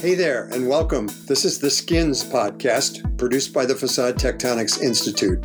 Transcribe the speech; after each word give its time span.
Hey 0.00 0.14
there, 0.14 0.48
and 0.50 0.66
welcome. 0.66 1.10
This 1.26 1.44
is 1.44 1.58
the 1.58 1.68
Skins 1.68 2.24
podcast, 2.24 3.18
produced 3.18 3.52
by 3.52 3.66
the 3.66 3.74
Facade 3.74 4.16
Tectonics 4.16 4.80
Institute. 4.80 5.44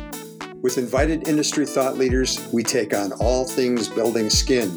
With 0.62 0.78
invited 0.78 1.28
industry 1.28 1.66
thought 1.66 1.98
leaders, 1.98 2.48
we 2.54 2.62
take 2.62 2.94
on 2.94 3.12
all 3.20 3.44
things 3.44 3.86
building 3.86 4.30
skin. 4.30 4.70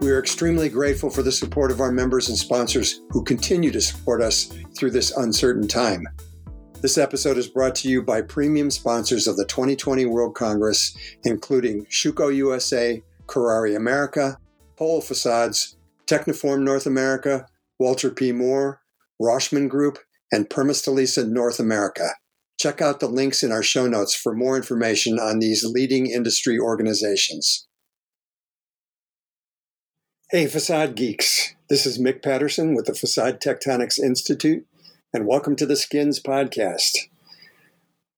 We 0.00 0.10
are 0.10 0.18
extremely 0.18 0.68
grateful 0.68 1.08
for 1.08 1.22
the 1.22 1.32
support 1.32 1.70
of 1.70 1.80
our 1.80 1.90
members 1.90 2.28
and 2.28 2.36
sponsors 2.36 3.00
who 3.08 3.24
continue 3.24 3.70
to 3.70 3.80
support 3.80 4.20
us 4.20 4.52
through 4.76 4.90
this 4.90 5.16
uncertain 5.16 5.66
time. 5.66 6.06
This 6.82 6.98
episode 6.98 7.38
is 7.38 7.48
brought 7.48 7.74
to 7.76 7.88
you 7.88 8.02
by 8.02 8.20
premium 8.20 8.70
sponsors 8.70 9.26
of 9.26 9.38
the 9.38 9.46
2020 9.46 10.04
World 10.04 10.34
Congress, 10.34 10.94
including 11.24 11.86
Schüco 11.86 12.36
USA, 12.36 13.02
Kuraray 13.28 13.76
America, 13.76 14.36
Pohl 14.76 15.00
Facades, 15.00 15.78
Technoform 16.10 16.62
North 16.62 16.86
America, 16.86 17.46
Walter 17.78 18.10
P. 18.10 18.32
Moore, 18.32 18.80
Roschmann 19.22 19.68
Group, 19.68 19.98
and 20.32 20.50
Permasteelisa 20.50 21.28
North 21.28 21.60
America. 21.60 22.08
Check 22.58 22.82
out 22.82 22.98
the 22.98 23.06
links 23.06 23.44
in 23.44 23.52
our 23.52 23.62
show 23.62 23.86
notes 23.86 24.12
for 24.12 24.34
more 24.34 24.56
information 24.56 25.20
on 25.20 25.38
these 25.38 25.64
leading 25.64 26.10
industry 26.10 26.58
organizations. 26.58 27.68
Hey, 30.30 30.48
Facade 30.48 30.96
Geeks. 30.96 31.54
This 31.68 31.86
is 31.86 32.00
Mick 32.00 32.24
Patterson 32.24 32.74
with 32.74 32.86
the 32.86 32.94
Facade 32.94 33.40
Tectonics 33.40 33.98
Institute, 33.98 34.66
and 35.14 35.28
welcome 35.28 35.54
to 35.54 35.66
the 35.66 35.76
Skins 35.76 36.20
Podcast. 36.20 36.90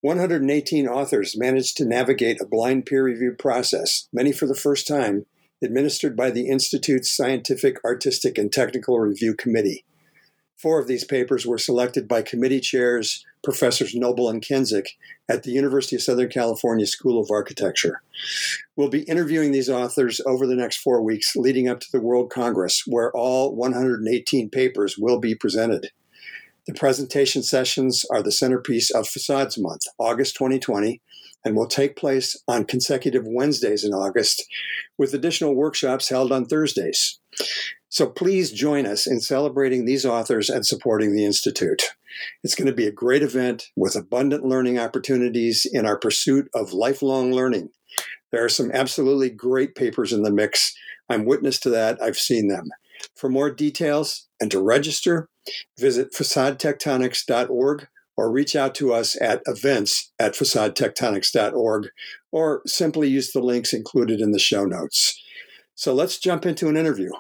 118 0.01 0.89
authors 0.89 1.37
managed 1.37 1.77
to 1.77 1.85
navigate 1.85 2.41
a 2.41 2.47
blind 2.47 2.87
peer 2.87 3.05
review 3.05 3.35
process, 3.39 4.09
many 4.15 4.33
for 4.33 4.47
the 4.47 4.55
first 4.55 4.89
time, 4.89 5.27
administered 5.63 6.17
by 6.17 6.31
the 6.31 6.49
Institute's 6.49 7.11
Scientific, 7.11 7.83
Artistic, 7.85 8.39
and 8.39 8.53
Technical 8.53 8.99
Review 8.99 9.35
Committee. 9.35 9.85
Four 10.57 10.79
of 10.79 10.87
these 10.87 11.05
papers 11.05 11.45
were 11.45 11.59
selected 11.59 12.07
by 12.07 12.23
committee 12.23 12.61
chairs 12.61 13.25
Professors 13.43 13.95
Noble 13.95 14.29
and 14.29 14.41
Kensek 14.41 14.87
at 15.29 15.43
the 15.43 15.51
University 15.51 15.97
of 15.97 16.03
Southern 16.03 16.29
California 16.29 16.87
School 16.87 17.21
of 17.21 17.31
Architecture. 17.31 18.01
We'll 18.77 18.89
be 18.89 19.03
interviewing 19.03 19.51
these 19.51 19.69
authors 19.69 20.21
over 20.25 20.47
the 20.47 20.55
next 20.55 20.77
four 20.77 21.03
weeks 21.03 21.35
leading 21.35 21.69
up 21.69 21.81
to 21.81 21.91
the 21.91 22.01
World 22.01 22.31
Congress, 22.31 22.85
where 22.87 23.11
all 23.11 23.57
118 23.57 24.51
papers 24.51 24.97
will 24.97 25.19
be 25.19 25.35
presented. 25.35 25.91
The 26.69 26.75
presentation 26.75 27.43
sessions 27.43 28.05
are 28.13 28.23
the 28.23 28.31
centerpiece 28.31 28.91
of 28.91 29.09
Facades 29.09 29.59
Month, 29.59 29.83
August 29.99 30.37
2020, 30.37 31.01
and 31.45 31.57
will 31.57 31.67
take 31.67 31.97
place 31.97 32.41
on 32.47 32.65
consecutive 32.65 33.25
Wednesdays 33.27 33.85
in 33.85 33.93
August, 33.93 34.45
with 34.99 35.15
additional 35.15 35.55
workshops 35.55 36.09
held 36.09 36.33
on 36.33 36.45
Thursdays. 36.45 37.19
So 37.89 38.07
please 38.07 38.51
join 38.53 38.87
us 38.87 39.07
in 39.07 39.21
celebrating 39.21 39.85
these 39.85 40.07
authors 40.07 40.49
and 40.49 40.65
supporting 40.65 41.15
the 41.15 41.25
Institute. 41.25 41.83
It's 42.43 42.55
going 42.55 42.67
to 42.67 42.75
be 42.75 42.87
a 42.87 42.93
great 42.93 43.23
event 43.23 43.67
with 43.77 43.97
abundant 43.97 44.45
learning 44.45 44.79
opportunities 44.79 45.67
in 45.71 45.87
our 45.87 45.99
pursuit 45.99 46.49
of 46.55 46.73
lifelong 46.73 47.33
learning. 47.33 47.71
There 48.31 48.45
are 48.45 48.49
some 48.49 48.71
absolutely 48.73 49.31
great 49.31 49.75
papers 49.75 50.13
in 50.13 50.23
the 50.23 50.33
mix. 50.33 50.75
I'm 51.09 51.27
witness 51.27 51.59
to 51.61 51.71
that. 51.71 52.01
I've 52.03 52.17
seen 52.17 52.49
them. 52.49 52.71
For 53.15 53.29
more 53.29 53.51
details 53.51 54.27
and 54.41 54.51
to 54.51 54.63
register, 54.63 55.29
visit 55.79 56.13
facadetectonics.org 56.13 57.89
or 58.17 58.31
reach 58.31 58.55
out 58.55 58.75
to 58.77 58.93
us 58.93 59.21
at 59.21 59.43
events 59.47 60.13
at 60.19 60.35
facadetectonics.org 60.35 61.89
or 62.31 62.63
simply 62.67 63.09
use 63.09 63.33
the 63.33 63.41
links 63.41 63.73
included 63.73 64.21
in 64.21 64.33
the 64.33 64.39
show 64.39 64.65
notes. 64.65 65.21
So 65.75 65.95
let's 65.95 66.19
jump 66.19 66.47
into 66.47 66.69
an 66.69 66.77
interview. 66.77 67.11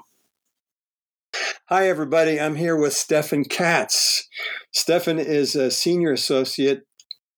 Hi, 1.69 1.89
everybody. 1.89 2.39
I'm 2.39 2.57
here 2.57 2.77
with 2.77 2.93
Stefan 2.93 3.45
Katz. 3.45 4.29
Stefan 4.73 5.19
is 5.19 5.55
a 5.55 5.71
senior 5.71 6.13
associate 6.13 6.83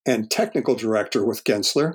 and 0.07 0.31
technical 0.31 0.75
director 0.75 1.25
with 1.25 1.45
Gensler, 1.45 1.95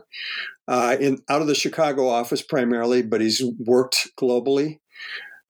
uh, 0.67 0.95
in 0.99 1.19
out 1.29 1.41
of 1.41 1.47
the 1.47 1.55
Chicago 1.55 2.07
office 2.07 2.41
primarily, 2.41 3.01
but 3.01 3.21
he's 3.21 3.43
worked 3.59 4.09
globally. 4.19 4.79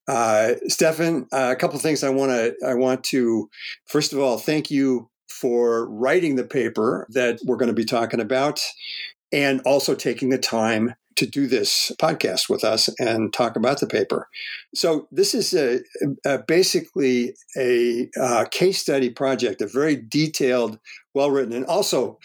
Uh, 0.08 0.54
Stefan, 0.66 1.28
uh, 1.32 1.52
a 1.52 1.56
couple 1.56 1.78
things 1.78 2.02
I 2.02 2.10
want 2.10 2.32
to 2.32 2.54
I 2.66 2.74
want 2.74 3.04
to 3.04 3.48
first 3.86 4.12
of 4.12 4.18
all 4.18 4.38
thank 4.38 4.70
you 4.70 5.09
for 5.30 5.88
writing 5.90 6.36
the 6.36 6.44
paper 6.44 7.06
that 7.10 7.38
we're 7.44 7.56
going 7.56 7.68
to 7.68 7.74
be 7.74 7.84
talking 7.84 8.20
about, 8.20 8.60
and 9.32 9.60
also 9.64 9.94
taking 9.94 10.30
the 10.30 10.38
time 10.38 10.94
to 11.20 11.26
do 11.26 11.46
this 11.46 11.92
podcast 12.00 12.48
with 12.48 12.64
us 12.64 12.88
and 12.98 13.32
talk 13.34 13.54
about 13.54 13.78
the 13.78 13.86
paper. 13.86 14.26
So 14.74 15.06
this 15.12 15.34
is 15.34 15.52
a, 15.52 15.80
a 16.24 16.38
basically 16.38 17.34
a 17.58 18.08
uh, 18.18 18.46
case 18.50 18.80
study 18.80 19.10
project, 19.10 19.60
a 19.60 19.66
very 19.66 19.96
detailed, 19.96 20.78
well 21.12 21.30
written, 21.30 21.52
and 21.52 21.66
also 21.66 22.18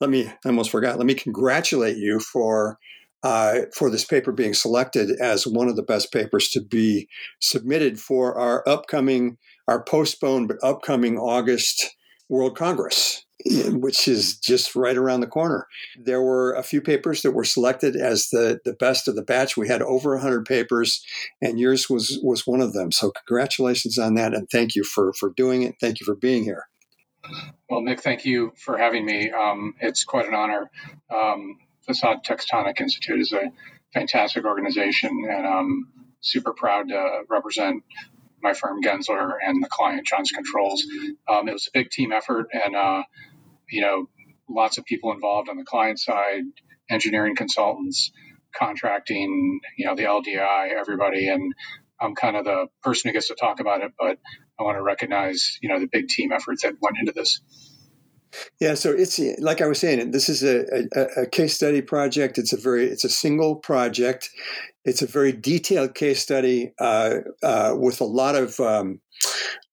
let 0.00 0.08
me 0.08 0.26
I 0.26 0.48
almost 0.48 0.70
forgot. 0.70 0.96
Let 0.96 1.06
me 1.06 1.14
congratulate 1.14 1.96
you 1.96 2.20
for. 2.20 2.78
Uh, 3.24 3.62
for 3.74 3.90
this 3.90 4.04
paper 4.04 4.30
being 4.30 4.54
selected 4.54 5.10
as 5.20 5.44
one 5.44 5.66
of 5.66 5.74
the 5.74 5.82
best 5.82 6.12
papers 6.12 6.50
to 6.50 6.60
be 6.60 7.08
submitted 7.40 7.98
for 7.98 8.38
our 8.38 8.62
upcoming, 8.64 9.36
our 9.66 9.82
postponed 9.82 10.46
but 10.46 10.56
upcoming 10.62 11.18
August 11.18 11.96
World 12.28 12.56
Congress 12.56 13.24
which 13.44 14.08
is 14.08 14.36
just 14.36 14.74
right 14.74 14.96
around 14.96 15.20
the 15.20 15.26
corner. 15.26 15.66
There 15.98 16.22
were 16.22 16.54
a 16.54 16.62
few 16.62 16.80
papers 16.80 17.22
that 17.22 17.32
were 17.32 17.44
selected 17.44 17.94
as 17.94 18.28
the, 18.30 18.58
the 18.64 18.72
best 18.72 19.06
of 19.06 19.14
the 19.14 19.22
batch. 19.22 19.56
We 19.56 19.68
had 19.68 19.82
over 19.82 20.14
100 20.14 20.44
papers, 20.44 21.04
and 21.40 21.58
yours 21.58 21.88
was, 21.88 22.18
was 22.22 22.46
one 22.46 22.60
of 22.60 22.72
them. 22.72 22.90
So, 22.90 23.12
congratulations 23.26 23.98
on 23.98 24.14
that, 24.14 24.34
and 24.34 24.48
thank 24.50 24.74
you 24.74 24.82
for, 24.82 25.12
for 25.12 25.30
doing 25.30 25.62
it. 25.62 25.76
Thank 25.80 26.00
you 26.00 26.04
for 26.04 26.16
being 26.16 26.42
here. 26.42 26.68
Well, 27.70 27.82
Nick, 27.82 28.00
thank 28.00 28.24
you 28.24 28.52
for 28.56 28.76
having 28.76 29.04
me. 29.04 29.30
Um, 29.30 29.74
it's 29.80 30.04
quite 30.04 30.26
an 30.26 30.34
honor. 30.34 30.70
Um, 31.14 31.58
Facade 31.86 32.24
Tectonic 32.24 32.80
Institute 32.80 33.20
is 33.20 33.32
a 33.32 33.52
fantastic 33.94 34.44
organization, 34.44 35.10
and 35.30 35.46
I'm 35.46 35.88
super 36.20 36.52
proud 36.52 36.88
to 36.88 37.22
represent 37.28 37.84
my 38.42 38.54
firm 38.54 38.82
Gensler 38.82 39.32
and 39.44 39.62
the 39.62 39.68
client 39.68 40.06
Johnson 40.06 40.36
Controls. 40.36 40.84
Um, 41.28 41.48
it 41.48 41.52
was 41.52 41.68
a 41.68 41.78
big 41.78 41.90
team 41.90 42.12
effort, 42.12 42.48
and 42.52 42.76
uh, 42.76 43.02
you 43.70 43.82
know, 43.82 44.08
lots 44.48 44.78
of 44.78 44.84
people 44.84 45.12
involved 45.12 45.48
on 45.48 45.56
the 45.56 45.64
client 45.64 45.98
side, 45.98 46.44
engineering 46.90 47.36
consultants, 47.36 48.12
contracting, 48.56 49.60
you 49.76 49.86
know, 49.86 49.94
the 49.94 50.04
LDI, 50.04 50.72
everybody, 50.72 51.28
and 51.28 51.54
I'm 52.00 52.14
kind 52.14 52.36
of 52.36 52.44
the 52.44 52.66
person 52.82 53.08
who 53.08 53.12
gets 53.12 53.28
to 53.28 53.34
talk 53.34 53.60
about 53.60 53.82
it, 53.82 53.92
but 53.98 54.18
I 54.58 54.62
want 54.62 54.76
to 54.76 54.82
recognize, 54.82 55.58
you 55.62 55.68
know, 55.68 55.80
the 55.80 55.88
big 55.90 56.08
team 56.08 56.32
effort 56.32 56.58
that 56.62 56.74
went 56.80 56.96
into 56.98 57.12
this. 57.12 57.40
Yeah, 58.60 58.74
so 58.74 58.90
it's 58.90 59.18
like 59.38 59.60
I 59.60 59.66
was 59.66 59.78
saying, 59.78 60.10
this 60.10 60.28
is 60.28 60.42
a, 60.42 60.86
a, 60.94 61.22
a, 61.22 61.26
case 61.26 61.54
study 61.54 61.80
project. 61.80 62.38
It's 62.38 62.52
a 62.52 62.56
very, 62.56 62.86
it's 62.86 63.04
a 63.04 63.08
single 63.08 63.56
project. 63.56 64.30
It's 64.84 65.02
a 65.02 65.06
very 65.06 65.32
detailed 65.32 65.94
case 65.94 66.20
study 66.20 66.72
uh, 66.78 67.16
uh, 67.42 67.74
with 67.76 68.00
a 68.00 68.04
lot 68.04 68.34
of 68.34 68.58
um, 68.60 69.00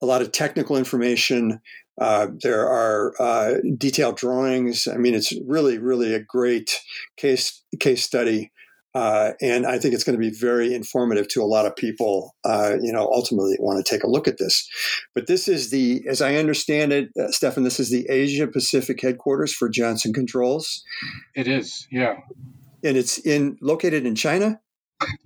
a 0.01 0.05
lot 0.05 0.21
of 0.21 0.31
technical 0.31 0.77
information. 0.77 1.59
Uh, 1.99 2.27
there 2.41 2.67
are 2.67 3.13
uh, 3.21 3.55
detailed 3.77 4.17
drawings. 4.17 4.87
I 4.87 4.97
mean, 4.97 5.16
it's 5.16 5.33
really, 5.45 5.77
really 5.77 6.13
a 6.13 6.19
great 6.19 6.79
case 7.17 7.63
case 7.79 8.03
study, 8.03 8.51
uh, 8.95 9.33
and 9.41 9.66
I 9.67 9.78
think 9.78 9.94
it's 9.94 10.06
going 10.06 10.17
to 10.17 10.19
be 10.19 10.31
very 10.31 10.73
informative 10.73 11.28
to 11.29 11.44
a 11.44 11.45
lot 11.45 11.66
of 11.66 11.75
people. 11.75 12.33
Uh, 12.45 12.78
you 12.81 12.94
know, 12.94 13.07
ultimately 13.11 13.57
want 13.59 13.85
to 13.85 13.89
take 13.89 14.03
a 14.03 14.09
look 14.09 14.28
at 14.28 14.38
this. 14.39 14.67
But 15.13 15.28
this 15.28 15.47
is 15.47 15.69
the, 15.69 16.03
as 16.07 16.22
I 16.22 16.35
understand 16.35 16.94
it, 16.94 17.09
uh, 17.19 17.29
Stefan, 17.31 17.63
this 17.63 17.79
is 17.79 17.91
the 17.91 18.07
Asia 18.09 18.47
Pacific 18.47 19.01
headquarters 19.01 19.53
for 19.53 19.67
Johnson 19.67 20.13
Controls. 20.13 20.84
It 21.35 21.47
is, 21.47 21.88
yeah, 21.91 22.16
and 22.84 22.95
it's 22.95 23.17
in 23.17 23.57
located 23.61 24.05
in 24.05 24.16
China. 24.16 24.61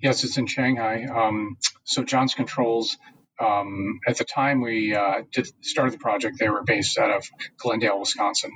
Yes, 0.01 0.23
it's 0.23 0.37
in 0.37 0.47
Shanghai. 0.47 1.05
Um, 1.05 1.57
so 1.83 2.03
Johnson 2.03 2.37
Controls 2.37 2.97
um, 3.39 3.99
at 4.07 4.17
the 4.17 4.25
time 4.25 4.61
we 4.61 4.95
uh, 4.95 5.21
did 5.31 5.47
started 5.61 5.93
the 5.93 5.99
project, 5.99 6.39
they 6.39 6.49
were 6.49 6.63
based 6.63 6.97
out 6.97 7.11
of 7.11 7.29
Glendale, 7.57 7.99
Wisconsin. 7.99 8.51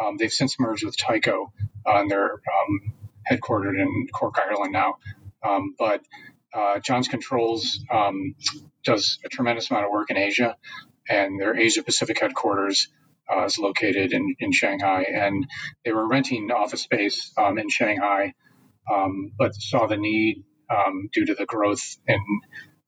Um, 0.00 0.16
they've 0.16 0.32
since 0.32 0.60
merged 0.60 0.84
with 0.84 0.96
Tyco, 0.96 1.50
uh, 1.86 2.00
and 2.00 2.10
they're 2.10 2.34
um, 2.34 2.92
headquartered 3.30 3.80
in 3.80 4.08
Cork, 4.14 4.36
Ireland 4.38 4.72
now. 4.72 4.96
Um, 5.46 5.74
but 5.78 6.02
uh, 6.54 6.80
Johnson 6.80 7.10
Controls 7.12 7.80
um, 7.92 8.34
does 8.84 9.18
a 9.24 9.28
tremendous 9.28 9.70
amount 9.70 9.86
of 9.86 9.92
work 9.92 10.10
in 10.10 10.16
Asia, 10.18 10.56
and 11.08 11.40
their 11.40 11.56
Asia 11.58 11.82
Pacific 11.82 12.20
headquarters 12.20 12.88
uh, 13.32 13.44
is 13.44 13.58
located 13.58 14.12
in, 14.12 14.36
in 14.40 14.52
Shanghai. 14.52 15.04
And 15.04 15.46
they 15.84 15.92
were 15.92 16.08
renting 16.08 16.50
office 16.52 16.82
space 16.82 17.32
um, 17.38 17.58
in 17.58 17.68
Shanghai, 17.70 18.34
but 19.38 19.54
saw 19.54 19.86
the 19.86 19.96
need 19.96 20.44
due 21.12 21.26
to 21.26 21.34
the 21.34 21.46
growth 21.46 21.98
in 22.06 22.20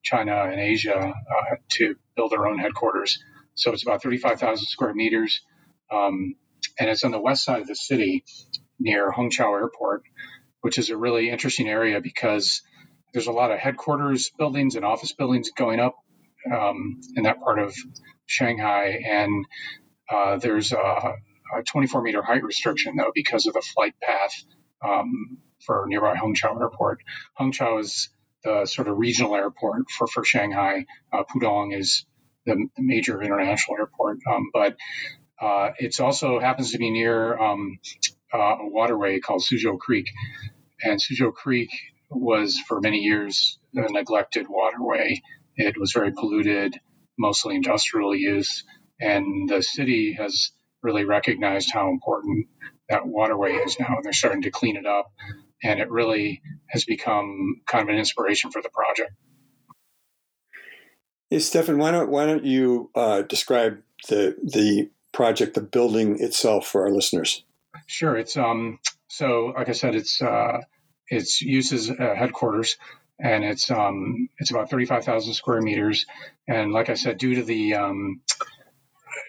China 0.02 0.44
and 0.44 0.60
Asia 0.60 0.98
uh, 0.98 1.56
to 1.70 1.96
build 2.16 2.32
their 2.32 2.46
own 2.46 2.58
headquarters. 2.58 3.18
So 3.54 3.72
it's 3.72 3.82
about 3.84 4.02
35,000 4.02 4.66
square 4.66 4.94
meters, 4.94 5.42
um, 5.92 6.36
and 6.78 6.90
it's 6.90 7.04
on 7.04 7.12
the 7.12 7.20
west 7.20 7.44
side 7.44 7.60
of 7.62 7.68
the 7.68 7.76
city 7.76 8.24
near 8.80 9.12
Hongqiao 9.12 9.60
Airport, 9.60 10.02
which 10.62 10.78
is 10.78 10.90
a 10.90 10.96
really 10.96 11.30
interesting 11.30 11.68
area 11.68 12.00
because 12.00 12.62
there's 13.12 13.26
a 13.26 13.32
lot 13.32 13.50
of 13.50 13.58
headquarters 13.58 14.30
buildings 14.38 14.74
and 14.74 14.84
office 14.84 15.12
buildings 15.12 15.50
going 15.56 15.80
up 15.80 15.96
um, 16.50 17.00
in 17.16 17.24
that 17.24 17.40
part 17.40 17.58
of 17.58 17.74
Shanghai, 18.26 19.02
and 19.06 19.46
uh, 20.08 20.38
there's 20.38 20.72
a, 20.72 20.76
a, 21.56 21.62
24 21.64 22.02
meter 22.02 22.22
height 22.22 22.42
restriction 22.42 22.96
though 22.96 23.12
because 23.14 23.46
of 23.46 23.54
the 23.54 23.60
flight 23.60 23.94
path 24.00 24.44
um, 24.84 25.38
for 25.66 25.84
nearby 25.88 26.14
Hongqiao 26.14 26.58
Airport. 26.60 27.00
Hongqiao 27.38 27.80
is 27.80 28.08
the 28.44 28.66
sort 28.66 28.88
of 28.88 28.96
regional 28.98 29.34
airport 29.34 29.90
for 29.90 30.06
for 30.06 30.24
Shanghai. 30.24 30.86
Uh, 31.12 31.24
Pudong 31.24 31.76
is 31.76 32.06
the, 32.46 32.54
the, 32.76 32.82
major 32.82 33.22
international 33.22 33.76
airport, 33.78 34.18
um, 34.30 34.50
but 34.52 34.76
uh, 35.40 35.70
it 35.78 35.98
also 36.00 36.38
happens 36.38 36.72
to 36.72 36.78
be 36.78 36.90
near 36.90 37.38
um, 37.38 37.78
uh, 38.32 38.56
a 38.60 38.68
waterway 38.68 39.20
called 39.20 39.42
Suzhou 39.42 39.78
Creek, 39.78 40.06
and 40.82 41.00
Suzhou 41.00 41.32
Creek 41.32 41.70
was 42.10 42.58
for 42.66 42.80
many 42.80 42.98
years 42.98 43.58
a 43.74 43.90
neglected 43.92 44.46
waterway. 44.48 45.20
It 45.56 45.78
was 45.78 45.92
very 45.92 46.12
polluted, 46.12 46.78
mostly 47.18 47.54
industrial 47.54 48.14
use, 48.14 48.64
and 49.00 49.48
the 49.48 49.62
city 49.62 50.16
has 50.18 50.50
really 50.82 51.04
recognized 51.04 51.70
how 51.72 51.90
important 51.90 52.48
that 52.88 53.06
waterway 53.06 53.52
is 53.52 53.78
now, 53.78 53.96
and 53.96 54.04
they're 54.04 54.12
starting 54.12 54.42
to 54.42 54.50
clean 54.50 54.76
it 54.76 54.86
up, 54.86 55.12
and 55.62 55.80
it 55.80 55.90
really 55.90 56.42
has 56.68 56.84
become 56.84 57.60
kind 57.66 57.82
of 57.82 57.88
an 57.88 57.98
inspiration 57.98 58.50
for 58.50 58.62
the 58.62 58.70
project. 58.70 59.12
Hey, 61.30 61.38
Stefan, 61.38 61.78
why 61.78 61.92
don't 61.92 62.10
why 62.10 62.26
don't 62.26 62.44
you 62.44 62.90
uh, 62.94 63.22
describe 63.22 63.80
the 64.08 64.36
the 64.42 64.90
project, 65.12 65.54
the 65.54 65.60
building 65.60 66.20
itself, 66.20 66.66
for 66.66 66.82
our 66.82 66.90
listeners? 66.90 67.44
Sure. 67.90 68.16
It's 68.16 68.36
um 68.36 68.78
so 69.08 69.52
like 69.56 69.68
I 69.68 69.72
said, 69.72 69.96
it's 69.96 70.22
uh, 70.22 70.60
its 71.08 71.42
uses 71.42 71.90
uh, 71.90 72.14
headquarters, 72.16 72.76
and 73.18 73.44
it's 73.44 73.68
um, 73.70 74.28
it's 74.38 74.52
about 74.52 74.70
35,000 74.70 75.34
square 75.34 75.60
meters. 75.60 76.06
And 76.48 76.72
like 76.72 76.88
I 76.88 76.94
said, 76.94 77.18
due 77.18 77.34
to 77.36 77.42
the 77.42 77.74
um, 77.74 78.22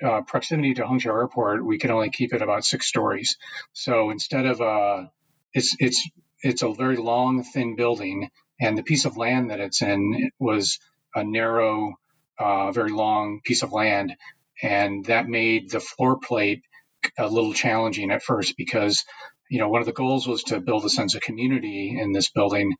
uh, 0.06 0.22
proximity 0.22 0.76
to 0.76 0.84
Hongqiao 0.84 1.08
Airport, 1.08 1.66
we 1.66 1.80
can 1.80 1.92
only 1.92 2.12
keep 2.12 2.34
it 2.34 2.42
about 2.44 2.66
six 2.66 2.88
stories. 2.88 3.38
So 3.74 4.12
instead 4.12 4.46
of 4.46 4.62
uh, 4.62 5.06
it's 5.54 5.76
it's 5.80 6.08
it's 6.44 6.64
a 6.64 6.74
very 6.74 6.98
long, 6.98 7.44
thin 7.44 7.76
building, 7.76 8.30
and 8.62 8.78
the 8.78 8.84
piece 8.84 9.06
of 9.06 9.18
land 9.18 9.52
that 9.52 9.60
it's 9.60 9.82
in 9.82 10.32
was 10.40 10.80
a 11.16 11.24
narrow, 11.24 11.96
uh, 12.40 12.72
very 12.72 12.92
long 12.92 13.42
piece 13.44 13.64
of 13.64 13.74
land, 13.74 14.16
and 14.62 15.06
that 15.06 15.28
made 15.28 15.72
the 15.72 15.80
floor 15.82 16.20
plate 16.20 16.64
a 17.18 17.28
little 17.28 17.54
challenging 17.54 18.12
at 18.12 18.24
first 18.24 18.56
because 18.58 19.04
you 19.52 19.60
know, 19.60 19.68
one 19.68 19.82
of 19.82 19.86
the 19.86 19.92
goals 19.92 20.26
was 20.26 20.44
to 20.44 20.62
build 20.62 20.86
a 20.86 20.90
sense 20.90 21.14
of 21.14 21.22
community 21.22 22.00
in 22.00 22.14
this 22.14 22.30
building. 22.30 22.74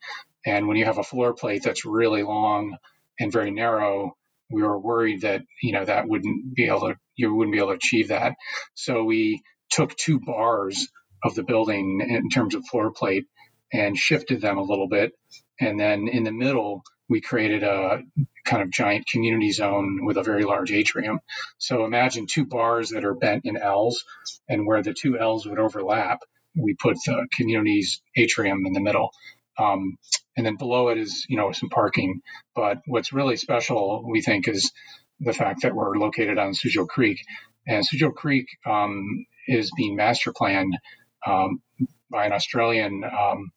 And 0.46 0.68
when 0.70 0.78
you 0.78 0.86
have 0.86 0.98
a 0.98 1.04
floor 1.04 1.34
plate 1.34 1.64
that's 1.64 1.84
really 1.84 2.24
long 2.24 2.78
and 3.20 3.30
very 3.32 3.52
narrow, 3.52 4.16
we 4.50 4.64
were 4.64 4.80
worried 4.80 5.22
that, 5.22 5.42
you 5.62 5.74
know, 5.74 5.84
that 5.84 6.08
wouldn't 6.08 6.56
be 6.56 6.68
able 6.68 6.88
to, 6.88 6.96
you 7.18 7.36
wouldn't 7.36 7.54
be 7.54 7.60
able 7.60 7.72
to 7.72 7.76
achieve 7.76 8.08
that. 8.08 8.36
So 8.74 9.04
we 9.04 9.42
took 9.70 9.98
two 9.98 10.22
bars 10.22 10.88
of 11.26 11.36
the 11.36 11.44
building 11.44 12.00
in 12.08 12.30
terms 12.30 12.56
of 12.56 12.66
floor 12.66 12.92
plate 12.92 13.26
and 13.74 13.98
shifted 13.98 14.40
them 14.40 14.58
a 14.58 14.64
little 14.64 14.88
bit. 14.88 15.12
And 15.60 15.78
then 15.78 16.08
in 16.08 16.24
the 16.24 16.32
middle, 16.32 16.84
we 17.10 17.20
created 17.20 17.64
a 17.64 18.00
kind 18.46 18.62
of 18.62 18.72
giant 18.72 19.08
community 19.08 19.52
zone 19.52 20.06
with 20.06 20.18
a 20.18 20.24
very 20.24 20.44
large 20.44 20.72
atrium. 20.72 21.20
So 21.58 21.86
imagine 21.86 22.26
two 22.28 22.46
bars 22.46 22.90
that 22.90 23.06
are 23.06 23.14
bent 23.14 23.46
in 23.46 23.58
L's, 23.58 24.04
and 24.48 24.66
where 24.66 24.84
the 24.84 24.94
two 24.94 25.20
L's 25.20 25.46
would 25.46 25.60
overlap, 25.60 26.20
we 26.56 26.74
put 26.74 26.98
the 27.06 27.28
community's 27.34 28.02
atrium 28.16 28.66
in 28.66 28.74
the 28.74 28.82
middle. 28.82 29.12
Um, 29.58 29.98
and 30.36 30.46
then 30.46 30.58
below 30.58 30.90
it 30.90 30.98
is, 30.98 31.26
you 31.30 31.38
know, 31.38 31.52
some 31.52 31.70
parking. 31.70 32.22
But 32.56 32.80
what's 32.86 33.14
really 33.14 33.36
special, 33.38 34.04
we 34.10 34.22
think, 34.22 34.48
is 34.48 34.72
the 35.20 35.34
fact 35.34 35.62
that 35.62 35.76
we're 35.76 35.98
located 35.98 36.38
on 36.38 36.54
Suzhou 36.54 36.88
Creek. 36.88 37.20
And 37.68 37.86
Suzhou 37.88 38.14
Creek 38.14 38.48
um, 38.66 39.26
is 39.48 39.72
being 39.78 39.96
master 39.96 40.34
planned 40.36 40.78
um, 41.26 41.62
by 42.10 42.26
an 42.26 42.34
Australian 42.34 43.04
um, 43.04 43.52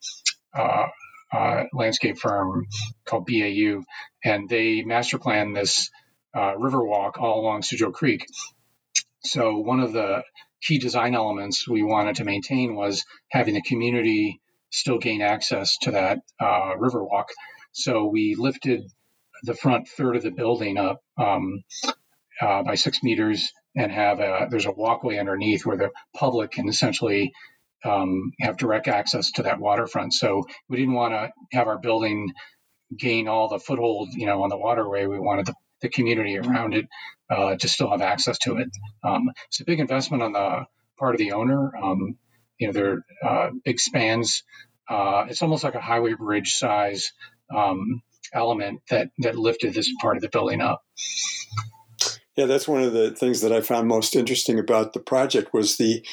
uh, 0.53 0.87
uh, 1.33 1.63
landscape 1.73 2.17
firm 2.17 2.65
called 3.05 3.27
BAU. 3.27 3.83
And 4.23 4.49
they 4.49 4.83
master 4.83 5.19
planned 5.19 5.55
this 5.55 5.89
uh, 6.35 6.57
river 6.57 6.83
walk 6.85 7.17
all 7.19 7.41
along 7.41 7.61
Suzhou 7.61 7.93
Creek. 7.93 8.25
So 9.23 9.57
one 9.57 9.79
of 9.79 9.93
the 9.93 10.23
key 10.61 10.79
design 10.79 11.15
elements 11.15 11.67
we 11.67 11.83
wanted 11.83 12.17
to 12.17 12.23
maintain 12.25 12.75
was 12.75 13.05
having 13.29 13.53
the 13.53 13.61
community 13.61 14.41
still 14.71 14.97
gain 14.97 15.21
access 15.21 15.77
to 15.81 15.91
that 15.91 16.19
uh, 16.39 16.73
riverwalk. 16.77 17.25
So 17.71 18.05
we 18.05 18.35
lifted 18.37 18.83
the 19.43 19.53
front 19.53 19.87
third 19.87 20.15
of 20.15 20.23
the 20.23 20.31
building 20.31 20.77
up 20.77 21.01
um, 21.17 21.63
uh, 22.41 22.63
by 22.63 22.75
six 22.75 23.03
meters 23.03 23.51
and 23.75 23.91
have 23.91 24.19
a, 24.19 24.47
there's 24.49 24.65
a 24.65 24.71
walkway 24.71 25.17
underneath 25.17 25.65
where 25.65 25.77
the 25.77 25.91
public 26.15 26.51
can 26.51 26.67
essentially 26.67 27.33
um, 27.85 28.31
have 28.41 28.57
direct 28.57 28.87
access 28.87 29.31
to 29.31 29.43
that 29.43 29.59
waterfront. 29.59 30.13
So 30.13 30.43
we 30.67 30.77
didn't 30.77 30.93
want 30.93 31.13
to 31.13 31.31
have 31.53 31.67
our 31.67 31.77
building 31.77 32.33
gain 32.97 33.27
all 33.27 33.47
the 33.47 33.59
foothold, 33.59 34.09
you 34.13 34.25
know, 34.25 34.43
on 34.43 34.49
the 34.49 34.57
waterway. 34.57 35.05
We 35.05 35.19
wanted 35.19 35.47
the, 35.47 35.53
the 35.81 35.89
community 35.89 36.37
around 36.37 36.73
it 36.73 36.87
uh, 37.29 37.55
to 37.55 37.67
still 37.67 37.89
have 37.91 38.01
access 38.01 38.37
to 38.39 38.57
it. 38.57 38.69
Um, 39.03 39.29
it's 39.47 39.61
a 39.61 39.65
big 39.65 39.79
investment 39.79 40.23
on 40.23 40.33
the 40.33 40.65
part 40.97 41.15
of 41.15 41.19
the 41.19 41.33
owner. 41.33 41.71
Um, 41.75 42.17
you 42.59 42.67
know, 42.67 42.73
they're 42.73 43.05
uh, 43.23 43.49
spans. 43.77 44.43
Uh, 44.89 45.25
it's 45.29 45.41
almost 45.41 45.63
like 45.63 45.75
a 45.75 45.81
highway 45.81 46.13
bridge 46.13 46.53
size 46.53 47.11
um, 47.53 48.01
element 48.33 48.81
that 48.89 49.09
that 49.19 49.35
lifted 49.35 49.73
this 49.73 49.91
part 50.01 50.15
of 50.15 50.21
the 50.21 50.29
building 50.29 50.61
up. 50.61 50.81
Yeah, 52.35 52.45
that's 52.45 52.67
one 52.67 52.83
of 52.83 52.93
the 52.93 53.11
things 53.11 53.41
that 53.41 53.53
I 53.53 53.61
found 53.61 53.87
most 53.87 54.15
interesting 54.15 54.59
about 54.59 54.93
the 54.93 54.99
project 54.99 55.53
was 55.53 55.77
the 55.77 56.05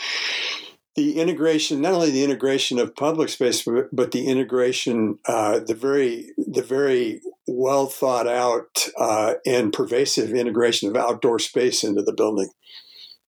the 0.95 1.21
integration, 1.21 1.81
not 1.81 1.95
only 1.95 2.11
the 2.11 2.25
integration 2.25 2.79
of 2.79 2.95
public 2.95 3.29
space, 3.29 3.67
but, 3.93 4.13
the 4.13 4.27
integration, 4.27 5.19
uh, 5.27 5.61
the 5.61 5.75
very, 5.75 6.33
the 6.37 6.63
very 6.63 7.23
well 7.47 7.87
thought 7.87 8.29
out 8.29 8.89
uh, 8.99 9.35
and 9.47 9.73
pervasive 9.73 10.33
integration 10.33 10.89
of 10.89 10.97
outdoor 10.97 11.39
space 11.39 11.83
into 11.83 12.03
the 12.03 12.13
building. 12.13 12.51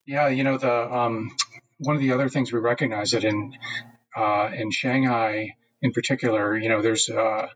Yeah, 0.07 0.29
you 0.29 0.45
know 0.45 0.59
the 0.59 0.95
um, 0.95 1.35
one 1.79 1.97
of 1.97 2.03
the 2.03 2.13
other 2.13 2.29
things 2.29 2.53
we 2.53 2.59
recognize 2.59 3.13
that 3.13 3.25
in 3.25 3.55
uh, 4.17 4.51
in 4.55 4.71
Shanghai, 4.71 5.57
in 5.83 5.93
particular, 5.93 6.57
you 6.57 6.69
know, 6.69 6.83
there's 6.83 7.09
uh, 7.09 7.49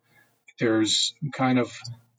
there's 0.58 1.14
kind 1.32 1.58
of 1.58 1.72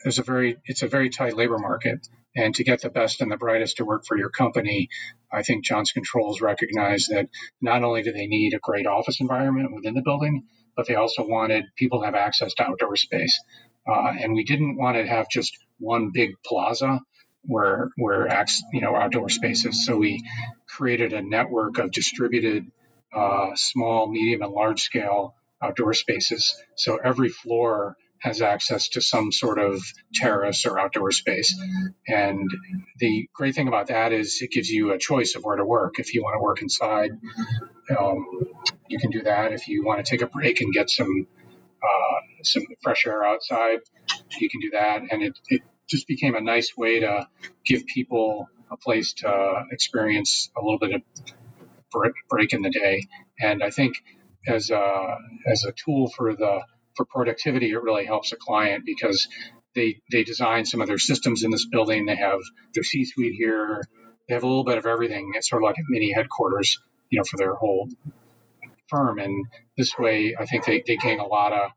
there's 0.04 0.20
a 0.20 0.24
very 0.24 0.58
it's 0.66 0.84
a 0.84 0.88
very 0.88 1.10
tight 1.10 1.36
labor 1.36 1.58
market, 1.58 2.08
and 2.36 2.54
to 2.56 2.64
get 2.64 2.82
the 2.82 2.90
best 2.90 3.22
and 3.22 3.32
the 3.32 3.38
brightest 3.38 3.78
to 3.78 3.86
work 3.86 4.06
for 4.06 4.18
your 4.18 4.30
company, 4.30 4.90
I 5.32 5.44
think 5.44 5.66
Johnson 5.66 5.94
Controls 5.96 6.42
recognize 6.42 7.08
that 7.08 7.30
not 7.62 7.84
only 7.84 8.04
do 8.04 8.12
they 8.12 8.28
need 8.28 8.54
a 8.54 8.60
great 8.60 8.86
office 8.86 9.20
environment 9.20 9.74
within 9.74 9.94
the 9.94 10.02
building, 10.02 10.44
but 10.76 10.88
they 10.88 10.96
also 10.96 11.26
wanted 11.26 11.66
people 11.76 12.00
to 12.00 12.06
have 12.06 12.16
access 12.16 12.54
to 12.56 12.64
outdoor 12.64 12.96
space. 12.96 13.40
Uh, 13.88 14.14
and 14.20 14.34
we 14.34 14.44
didn't 14.44 14.78
want 14.78 14.98
to 14.98 15.06
have 15.06 15.28
just 15.30 15.58
one 15.80 16.12
big 16.14 16.32
plaza 16.46 17.00
where 17.44 17.90
where 17.98 18.28
you 18.74 18.82
know 18.82 18.96
outdoor 18.96 19.30
spaces. 19.30 19.86
So 19.86 19.98
we 19.98 20.24
created 20.68 21.14
a 21.14 21.22
network 21.22 21.80
of 21.80 21.92
distributed 21.92 22.66
uh, 23.14 23.52
small, 23.56 24.08
medium, 24.08 24.42
and 24.42 24.52
large 24.52 24.82
scale 24.82 25.36
outdoor 25.62 25.94
spaces. 25.94 26.56
So 26.76 26.98
every 27.04 27.30
floor 27.30 27.98
has 28.22 28.42
access 28.42 28.90
to 28.90 29.02
some 29.02 29.32
sort 29.32 29.60
of 29.60 29.82
terrace 30.14 30.66
or 30.66 30.80
outdoor 30.80 31.12
space. 31.12 31.58
And 32.08 32.50
the 32.98 33.30
great 33.34 33.56
thing 33.56 33.68
about 33.68 33.88
that 33.88 34.12
is 34.12 34.42
it 34.42 34.52
gives 34.52 34.70
you 34.70 34.92
a 34.92 34.98
choice 34.98 35.36
of 35.36 35.44
where 35.44 35.56
to 35.56 35.66
work. 35.66 36.00
If 36.00 36.14
you 36.14 36.22
want 36.24 36.36
to 36.36 36.44
work 36.44 36.62
inside, 36.62 37.12
um, 37.98 38.26
you 38.88 39.00
can 39.00 39.12
do 39.12 39.22
that. 39.24 39.54
If 39.54 39.68
you 39.68 39.86
want 39.86 40.06
to 40.06 40.10
take 40.10 40.22
a 40.22 40.28
break 40.28 40.62
and 40.62 40.74
get 40.74 40.90
some 40.90 41.28
uh, 41.82 42.44
some 42.44 42.64
fresh 42.84 43.06
air 43.08 43.24
outside, 43.24 43.80
you 44.40 44.50
can 44.50 44.60
do 44.60 44.72
that. 44.72 45.02
And 45.12 45.24
it, 45.24 45.40
it 45.48 45.62
just 45.90 46.08
became 46.08 46.36
a 46.36 46.42
nice 46.42 46.76
way 46.76 47.00
to 47.00 47.28
give 47.66 47.86
people 47.86 48.50
a 48.70 48.78
place 48.78 49.14
to 49.14 49.64
experience 49.72 50.52
a 50.58 50.62
little 50.62 50.78
bit 50.78 50.94
of 50.94 51.02
break 52.30 52.54
in 52.54 52.62
the 52.62 52.70
day. 52.70 53.08
And 53.40 53.64
I 53.64 53.70
think 53.70 53.96
as 54.48 54.70
a, 54.70 55.18
as 55.48 55.64
a 55.64 55.72
tool 55.72 56.10
for 56.16 56.36
the 56.36 56.62
for 57.00 57.06
productivity, 57.06 57.72
it 57.72 57.82
really 57.82 58.06
helps 58.06 58.34
a 58.34 58.36
client 58.36 58.84
because 58.86 59.30
they 59.74 60.02
they 60.12 60.24
design 60.24 60.66
some 60.66 60.82
of 60.82 60.88
their 60.88 60.98
systems 60.98 61.44
in 61.44 61.52
this 61.52 61.66
building. 61.66 62.06
They 62.06 62.18
have 62.18 62.40
their 62.74 62.84
C-suite 62.84 63.36
here. 63.38 63.82
They 64.28 64.34
have 64.34 64.44
a 64.44 64.48
little 64.48 64.66
bit 64.66 64.78
of 64.78 64.86
everything. 64.86 65.32
It's 65.36 65.50
sort 65.50 65.64
of 65.64 65.68
like 65.68 65.78
a 65.78 65.84
mini 65.88 66.12
headquarters, 66.12 66.78
you 67.10 67.18
know, 67.18 67.24
for 67.24 67.38
their 67.38 67.54
whole 67.54 67.88
firm. 68.88 69.20
And 69.20 69.46
this 69.78 69.98
way, 69.98 70.36
I 70.38 70.46
think 70.46 70.66
they, 70.66 70.84
they 70.86 70.98
gain 70.98 71.20
a 71.20 71.26
lot 71.26 71.54
of 71.54 71.72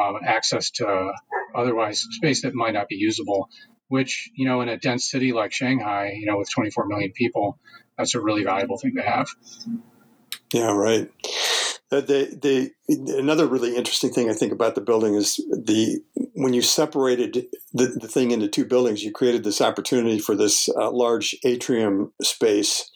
um, 0.00 0.20
access 0.24 0.70
to 0.72 1.12
otherwise 1.54 2.06
space 2.10 2.42
that 2.42 2.54
might 2.54 2.74
not 2.74 2.88
be 2.88 2.96
usable. 2.96 3.48
Which 3.88 4.30
you 4.36 4.46
know, 4.46 4.60
in 4.60 4.68
a 4.68 4.76
dense 4.76 5.10
city 5.10 5.32
like 5.32 5.52
Shanghai, 5.52 6.12
you 6.14 6.26
know, 6.26 6.38
with 6.38 6.50
24 6.50 6.86
million 6.86 7.10
people, 7.10 7.58
that's 7.96 8.14
a 8.14 8.20
really 8.20 8.44
valuable 8.44 8.78
thing 8.78 8.94
to 8.96 9.02
have. 9.02 9.28
Yeah, 10.52 10.72
right. 10.72 11.10
Uh, 11.90 12.02
the 12.02 12.70
the 12.86 13.18
another 13.18 13.46
really 13.46 13.74
interesting 13.74 14.10
thing 14.10 14.28
I 14.28 14.34
think 14.34 14.52
about 14.52 14.74
the 14.74 14.82
building 14.82 15.14
is 15.14 15.36
the 15.36 16.00
when 16.34 16.52
you 16.52 16.60
separated 16.60 17.46
the, 17.72 17.86
the 17.86 18.08
thing 18.08 18.30
into 18.30 18.46
two 18.46 18.66
buildings, 18.66 19.02
you 19.02 19.10
created 19.10 19.42
this 19.42 19.62
opportunity 19.62 20.18
for 20.18 20.36
this 20.36 20.68
uh, 20.68 20.90
large 20.90 21.34
atrium 21.44 22.12
space 22.22 22.90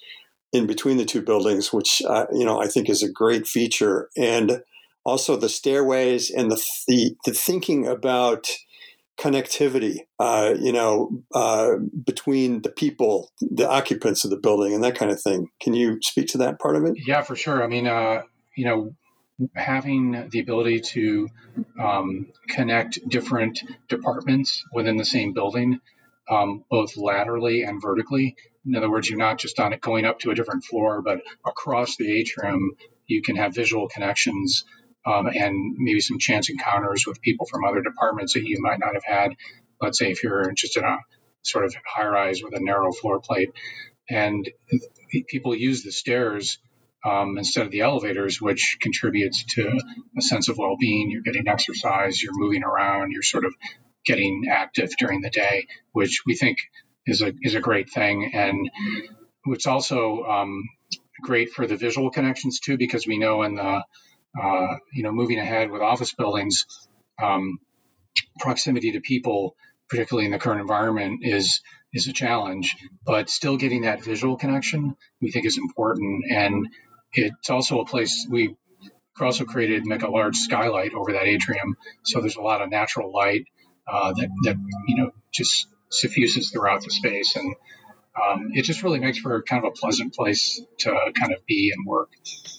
in 0.52 0.66
between 0.66 0.98
the 0.98 1.06
two 1.06 1.22
buildings, 1.22 1.72
which 1.72 2.02
uh, 2.06 2.26
you 2.32 2.44
know 2.44 2.60
I 2.60 2.66
think 2.66 2.90
is 2.90 3.02
a 3.02 3.10
great 3.10 3.46
feature, 3.46 4.10
and 4.14 4.62
also 5.04 5.36
the 5.36 5.48
stairways 5.48 6.30
and 6.30 6.50
the 6.50 6.62
the, 6.86 7.16
the 7.24 7.32
thinking 7.32 7.86
about 7.86 8.48
connectivity, 9.18 10.00
uh, 10.18 10.54
you 10.58 10.72
know, 10.72 11.10
uh, 11.34 11.76
between 12.04 12.62
the 12.62 12.70
people, 12.70 13.30
the 13.40 13.68
occupants 13.68 14.24
of 14.24 14.30
the 14.30 14.36
building, 14.36 14.74
and 14.74 14.82
that 14.82 14.96
kind 14.96 15.10
of 15.10 15.20
thing. 15.20 15.48
Can 15.60 15.74
you 15.74 15.98
speak 16.02 16.26
to 16.28 16.38
that 16.38 16.58
part 16.58 16.76
of 16.76 16.84
it? 16.84 16.94
Yeah, 17.06 17.22
for 17.22 17.36
sure. 17.36 17.62
I 17.62 17.66
mean, 17.66 17.86
uh, 17.86 18.22
you 18.56 18.64
know, 18.64 18.94
having 19.54 20.28
the 20.30 20.40
ability 20.40 20.80
to 20.80 21.28
um, 21.80 22.26
connect 22.48 22.98
different 23.08 23.62
departments 23.88 24.64
within 24.72 24.96
the 24.96 25.04
same 25.04 25.32
building, 25.32 25.80
um, 26.30 26.64
both 26.70 26.96
laterally 26.96 27.62
and 27.62 27.80
vertically. 27.80 28.36
In 28.64 28.76
other 28.76 28.90
words, 28.90 29.08
you're 29.08 29.18
not 29.18 29.38
just 29.38 29.58
on 29.58 29.72
it 29.72 29.80
going 29.80 30.04
up 30.04 30.20
to 30.20 30.30
a 30.30 30.34
different 30.34 30.64
floor, 30.64 31.02
but 31.02 31.22
across 31.46 31.96
the 31.96 32.12
atrium, 32.12 32.72
you 33.06 33.22
can 33.22 33.36
have 33.36 33.54
visual 33.54 33.88
connections 33.88 34.64
um, 35.04 35.26
and 35.26 35.76
maybe 35.78 36.00
some 36.00 36.18
chance 36.18 36.48
encounters 36.48 37.06
with 37.06 37.20
people 37.20 37.46
from 37.46 37.64
other 37.64 37.82
departments 37.82 38.34
that 38.34 38.44
you 38.44 38.58
might 38.60 38.78
not 38.78 38.94
have 38.94 39.04
had. 39.04 39.32
Let's 39.80 39.98
say 39.98 40.12
if 40.12 40.22
you're 40.22 40.52
just 40.52 40.76
in 40.76 40.84
a 40.84 40.98
sort 41.42 41.64
of 41.64 41.74
high 41.84 42.06
rise 42.06 42.42
with 42.42 42.54
a 42.54 42.60
narrow 42.60 42.92
floor 42.92 43.20
plate, 43.20 43.50
and 44.08 44.48
people 45.26 45.54
use 45.54 45.82
the 45.82 45.90
stairs 45.90 46.58
um, 47.04 47.38
instead 47.38 47.66
of 47.66 47.72
the 47.72 47.80
elevators, 47.80 48.40
which 48.40 48.78
contributes 48.80 49.44
to 49.54 49.78
a 50.16 50.22
sense 50.22 50.48
of 50.48 50.58
well 50.58 50.76
being. 50.78 51.10
You're 51.10 51.22
getting 51.22 51.48
exercise, 51.48 52.22
you're 52.22 52.32
moving 52.34 52.64
around, 52.64 53.12
you're 53.12 53.22
sort 53.22 53.44
of 53.44 53.54
getting 54.04 54.44
active 54.50 54.90
during 54.98 55.20
the 55.20 55.30
day, 55.30 55.66
which 55.92 56.22
we 56.26 56.36
think 56.36 56.58
is 57.06 57.22
a, 57.22 57.32
is 57.42 57.54
a 57.54 57.60
great 57.60 57.90
thing. 57.90 58.30
And 58.34 58.70
it's 59.46 59.66
also 59.66 60.22
um, 60.24 60.64
great 61.22 61.50
for 61.50 61.66
the 61.66 61.76
visual 61.76 62.10
connections 62.10 62.60
too, 62.60 62.76
because 62.76 63.06
we 63.06 63.18
know 63.18 63.42
in 63.42 63.54
the 63.54 63.82
uh, 64.40 64.76
you 64.92 65.02
know, 65.02 65.12
moving 65.12 65.38
ahead 65.38 65.70
with 65.70 65.82
office 65.82 66.14
buildings, 66.14 66.64
um, 67.22 67.58
proximity 68.40 68.92
to 68.92 69.00
people, 69.00 69.54
particularly 69.90 70.26
in 70.26 70.32
the 70.32 70.38
current 70.38 70.60
environment, 70.60 71.20
is 71.22 71.60
is 71.92 72.06
a 72.08 72.12
challenge. 72.12 72.76
But 73.04 73.28
still 73.28 73.56
getting 73.58 73.82
that 73.82 74.02
visual 74.02 74.36
connection, 74.36 74.96
we 75.20 75.30
think, 75.30 75.44
is 75.44 75.58
important. 75.58 76.24
And 76.30 76.68
it's 77.12 77.50
also 77.50 77.80
a 77.80 77.86
place 77.86 78.26
we 78.28 78.56
also 79.20 79.44
created 79.44 79.86
like 79.86 80.02
a 80.02 80.10
large 80.10 80.36
skylight 80.36 80.94
over 80.94 81.12
that 81.12 81.24
atrium, 81.24 81.76
so 82.02 82.20
there's 82.20 82.36
a 82.36 82.40
lot 82.40 82.62
of 82.62 82.70
natural 82.70 83.12
light 83.12 83.46
uh, 83.86 84.12
that 84.12 84.28
that 84.44 84.56
you 84.86 84.96
know 84.96 85.12
just 85.32 85.66
suffuses 85.90 86.50
throughout 86.50 86.82
the 86.82 86.90
space 86.90 87.36
and 87.36 87.54
um, 88.20 88.50
it 88.52 88.62
just 88.62 88.82
really 88.82 88.98
makes 88.98 89.18
for 89.18 89.42
kind 89.42 89.64
of 89.64 89.72
a 89.72 89.72
pleasant 89.72 90.14
place 90.14 90.60
to 90.78 90.90
kind 91.18 91.32
of 91.32 91.44
be 91.46 91.72
and 91.74 91.86
work. 91.86 92.10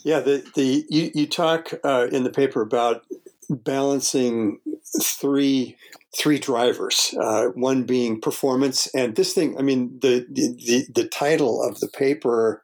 Yeah, 0.03 0.19
the 0.19 0.43
the 0.55 0.85
you, 0.89 1.11
you 1.13 1.27
talk 1.27 1.71
uh, 1.83 2.07
in 2.11 2.23
the 2.23 2.31
paper 2.31 2.61
about 2.61 3.03
balancing 3.49 4.59
three 5.01 5.77
three 6.17 6.39
drivers, 6.39 7.13
uh, 7.19 7.47
one 7.49 7.83
being 7.83 8.19
performance, 8.19 8.87
and 8.95 9.15
this 9.15 9.33
thing. 9.33 9.57
I 9.57 9.61
mean, 9.61 9.99
the, 10.01 10.25
the 10.29 10.85
the 10.93 11.07
title 11.07 11.61
of 11.61 11.79
the 11.79 11.87
paper, 11.87 12.62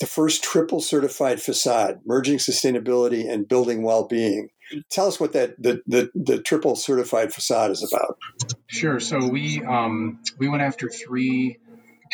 the 0.00 0.06
first 0.06 0.42
triple 0.42 0.80
certified 0.80 1.40
facade, 1.40 2.00
merging 2.04 2.38
sustainability 2.38 3.30
and 3.30 3.48
building 3.48 3.82
well 3.82 4.06
being. 4.06 4.48
Tell 4.90 5.06
us 5.06 5.20
what 5.20 5.32
that 5.34 5.62
the, 5.62 5.82
the, 5.86 6.10
the 6.14 6.42
triple 6.42 6.74
certified 6.74 7.32
facade 7.32 7.70
is 7.70 7.86
about. 7.92 8.18
Sure. 8.66 8.98
So 8.98 9.28
we 9.28 9.62
um, 9.62 10.20
we 10.38 10.48
went 10.48 10.62
after 10.62 10.88
three 10.88 11.58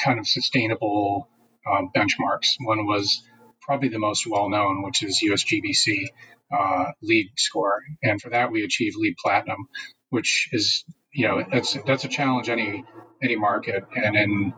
kind 0.05 0.19
of 0.19 0.27
sustainable 0.27 1.29
um, 1.71 1.91
benchmarks. 1.95 2.57
One 2.61 2.87
was 2.87 3.23
probably 3.63 3.89
the 3.89 3.99
most 3.99 4.27
well 4.27 4.51
known, 4.51 4.83
which 4.83 5.03
is 5.03 5.23
USGBC 5.25 6.09
uh, 6.53 6.87
LEED 7.03 7.31
score, 7.37 7.81
and 8.03 8.21
for 8.21 8.31
that 8.31 8.51
we 8.51 8.65
achieved 8.65 8.97
LEED 8.99 9.17
Platinum, 9.17 9.69
which 10.11 10.49
is 10.53 10.85
you 11.13 11.29
know 11.29 11.45
that's 11.51 11.77
that's 11.87 12.05
a 12.05 12.09
challenge 12.09 12.49
any 12.49 12.85
any 13.23 13.37
market, 13.37 13.85
and 13.95 14.17
in 14.17 14.53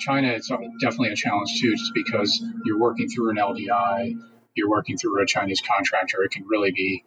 China 0.00 0.28
it's 0.28 0.48
definitely 0.48 1.10
a 1.10 1.16
challenge 1.16 1.60
too, 1.60 1.72
just 1.76 1.92
because 1.94 2.42
you're 2.64 2.78
working 2.78 3.08
through 3.08 3.30
an 3.30 3.36
LDI, 3.36 4.16
you're 4.54 4.70
working 4.70 4.96
through 4.96 5.22
a 5.22 5.26
Chinese 5.26 5.60
contractor, 5.60 6.22
it 6.24 6.30
can 6.30 6.46
really 6.46 6.72
be 6.72 7.04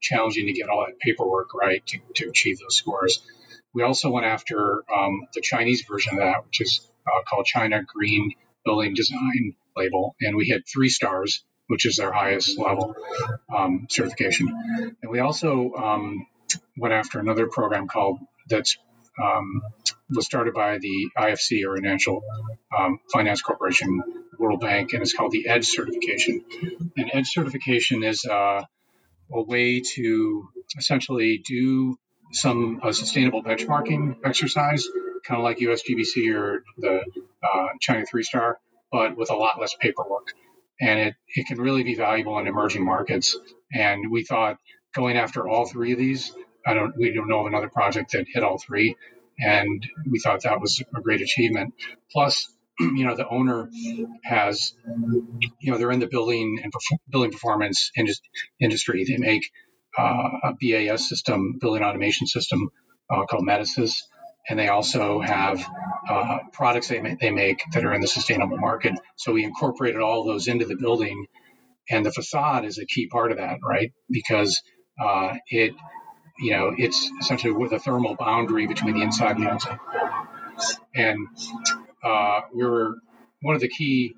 challenging 0.00 0.46
to 0.46 0.52
get 0.52 0.68
all 0.68 0.84
that 0.86 0.98
paperwork 0.98 1.54
right 1.54 1.84
to, 1.86 1.98
to 2.16 2.28
achieve 2.28 2.58
those 2.58 2.76
scores. 2.76 3.22
We 3.72 3.82
also 3.82 4.10
went 4.10 4.26
after 4.26 4.82
um, 4.94 5.22
the 5.34 5.40
Chinese 5.40 5.84
version 5.88 6.14
of 6.14 6.18
that, 6.18 6.44
which 6.44 6.60
is 6.60 6.86
uh, 7.06 7.22
called 7.28 7.46
China 7.46 7.82
Green 7.82 8.32
Building 8.64 8.94
Design 8.94 9.54
label, 9.76 10.14
and 10.20 10.36
we 10.36 10.48
had 10.48 10.62
three 10.70 10.88
stars, 10.88 11.44
which 11.68 11.86
is 11.86 11.96
their 11.96 12.12
highest 12.12 12.58
level 12.58 12.94
um, 13.54 13.86
certification. 13.88 14.48
And 15.02 15.10
we 15.10 15.20
also 15.20 15.72
um, 15.72 16.26
went 16.76 16.92
after 16.92 17.18
another 17.18 17.46
program 17.46 17.88
called 17.88 18.18
that's 18.48 18.76
um, 19.22 19.62
was 20.14 20.26
started 20.26 20.54
by 20.54 20.78
the 20.78 21.10
IFC 21.18 21.64
or 21.66 21.76
International 21.76 22.22
um, 22.76 22.98
Finance 23.12 23.42
Corporation, 23.42 24.02
World 24.38 24.60
Bank, 24.60 24.92
and 24.92 25.02
it's 25.02 25.12
called 25.12 25.32
the 25.32 25.48
EDGE 25.48 25.66
certification. 25.66 26.44
And 26.96 27.10
EDGE 27.12 27.28
certification 27.28 28.02
is 28.02 28.24
uh, 28.24 28.64
a 29.32 29.42
way 29.42 29.80
to 29.94 30.48
essentially 30.78 31.42
do 31.46 31.96
some 32.32 32.80
uh, 32.82 32.92
sustainable 32.92 33.42
benchmarking 33.42 34.16
exercise, 34.24 34.86
kind 35.24 35.38
of 35.38 35.44
like 35.44 35.58
USGBC 35.58 36.34
or 36.34 36.64
the 36.78 37.00
uh, 37.42 37.66
China 37.80 38.04
Three 38.04 38.22
Star, 38.22 38.58
but 38.90 39.16
with 39.16 39.30
a 39.30 39.36
lot 39.36 39.60
less 39.60 39.74
paperwork. 39.74 40.28
And 40.80 40.98
it, 40.98 41.14
it 41.36 41.46
can 41.46 41.58
really 41.58 41.82
be 41.82 41.94
valuable 41.94 42.38
in 42.38 42.46
emerging 42.46 42.84
markets. 42.84 43.36
And 43.72 44.10
we 44.10 44.24
thought 44.24 44.56
going 44.94 45.16
after 45.16 45.48
all 45.48 45.66
three 45.66 45.92
of 45.92 45.98
these, 45.98 46.32
I 46.66 46.74
don't 46.74 46.96
we 46.96 47.12
don't 47.12 47.28
know 47.28 47.40
of 47.40 47.46
another 47.46 47.68
project 47.68 48.12
that 48.12 48.26
hit 48.32 48.42
all 48.42 48.58
three, 48.58 48.96
and 49.38 49.86
we 50.08 50.18
thought 50.18 50.42
that 50.42 50.60
was 50.60 50.82
a 50.94 51.00
great 51.00 51.20
achievement. 51.20 51.74
Plus, 52.10 52.52
you 52.80 53.04
know, 53.04 53.14
the 53.14 53.28
owner 53.28 53.70
has, 54.24 54.74
you 55.60 55.72
know, 55.72 55.78
they're 55.78 55.92
in 55.92 56.00
the 56.00 56.06
building 56.06 56.60
and 56.62 56.72
building 57.08 57.32
performance 57.32 57.90
industry. 58.60 59.04
They 59.04 59.16
make 59.16 59.50
uh, 59.98 60.28
a 60.44 60.52
BAS 60.60 61.08
system, 61.08 61.58
building 61.60 61.82
automation 61.82 62.26
system 62.26 62.70
uh, 63.10 63.26
called 63.26 63.46
Metasys. 63.46 64.02
And 64.48 64.58
they 64.58 64.68
also 64.68 65.20
have 65.20 65.64
uh, 66.08 66.38
products 66.52 66.88
they, 66.88 67.16
they 67.20 67.30
make 67.30 67.62
that 67.72 67.84
are 67.84 67.92
in 67.92 68.00
the 68.00 68.08
sustainable 68.08 68.58
market. 68.58 68.94
So 69.16 69.32
we 69.32 69.44
incorporated 69.44 70.00
all 70.00 70.24
those 70.24 70.48
into 70.48 70.64
the 70.64 70.76
building. 70.76 71.26
And 71.90 72.04
the 72.04 72.12
facade 72.12 72.64
is 72.64 72.78
a 72.78 72.86
key 72.86 73.08
part 73.08 73.30
of 73.30 73.38
that, 73.38 73.58
right? 73.62 73.92
Because 74.10 74.60
uh, 75.00 75.34
it, 75.46 75.74
you 76.38 76.52
know, 76.52 76.74
it's 76.76 77.10
essentially 77.20 77.52
with 77.52 77.72
a 77.72 77.78
thermal 77.78 78.16
boundary 78.16 78.66
between 78.66 78.94
the 78.96 79.02
inside 79.02 79.36
and 79.36 79.46
the 79.46 79.50
outside. 79.50 79.78
And 80.94 81.28
uh, 82.02 82.40
we 82.54 82.64
were 82.64 82.96
one 83.40 83.54
of 83.54 83.60
the 83.60 83.68
key 83.68 84.14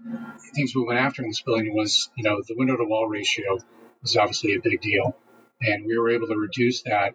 things 0.55 0.75
we 0.75 0.85
went 0.85 1.01
after 1.01 1.23
in 1.23 1.29
this 1.29 1.43
building 1.43 1.75
was, 1.75 2.11
you 2.17 2.25
know, 2.25 2.43
the 2.47 2.55
window 2.57 2.77
to 2.77 2.85
wall 2.85 3.07
ratio 3.09 3.59
was 4.03 4.17
obviously 4.17 4.55
a 4.55 4.61
big 4.61 4.81
deal 4.81 5.17
and 5.63 5.87
we 5.87 5.99
were 5.99 6.11
able 6.11 6.27
to 6.29 6.37
reduce 6.37 6.83
that 6.83 7.15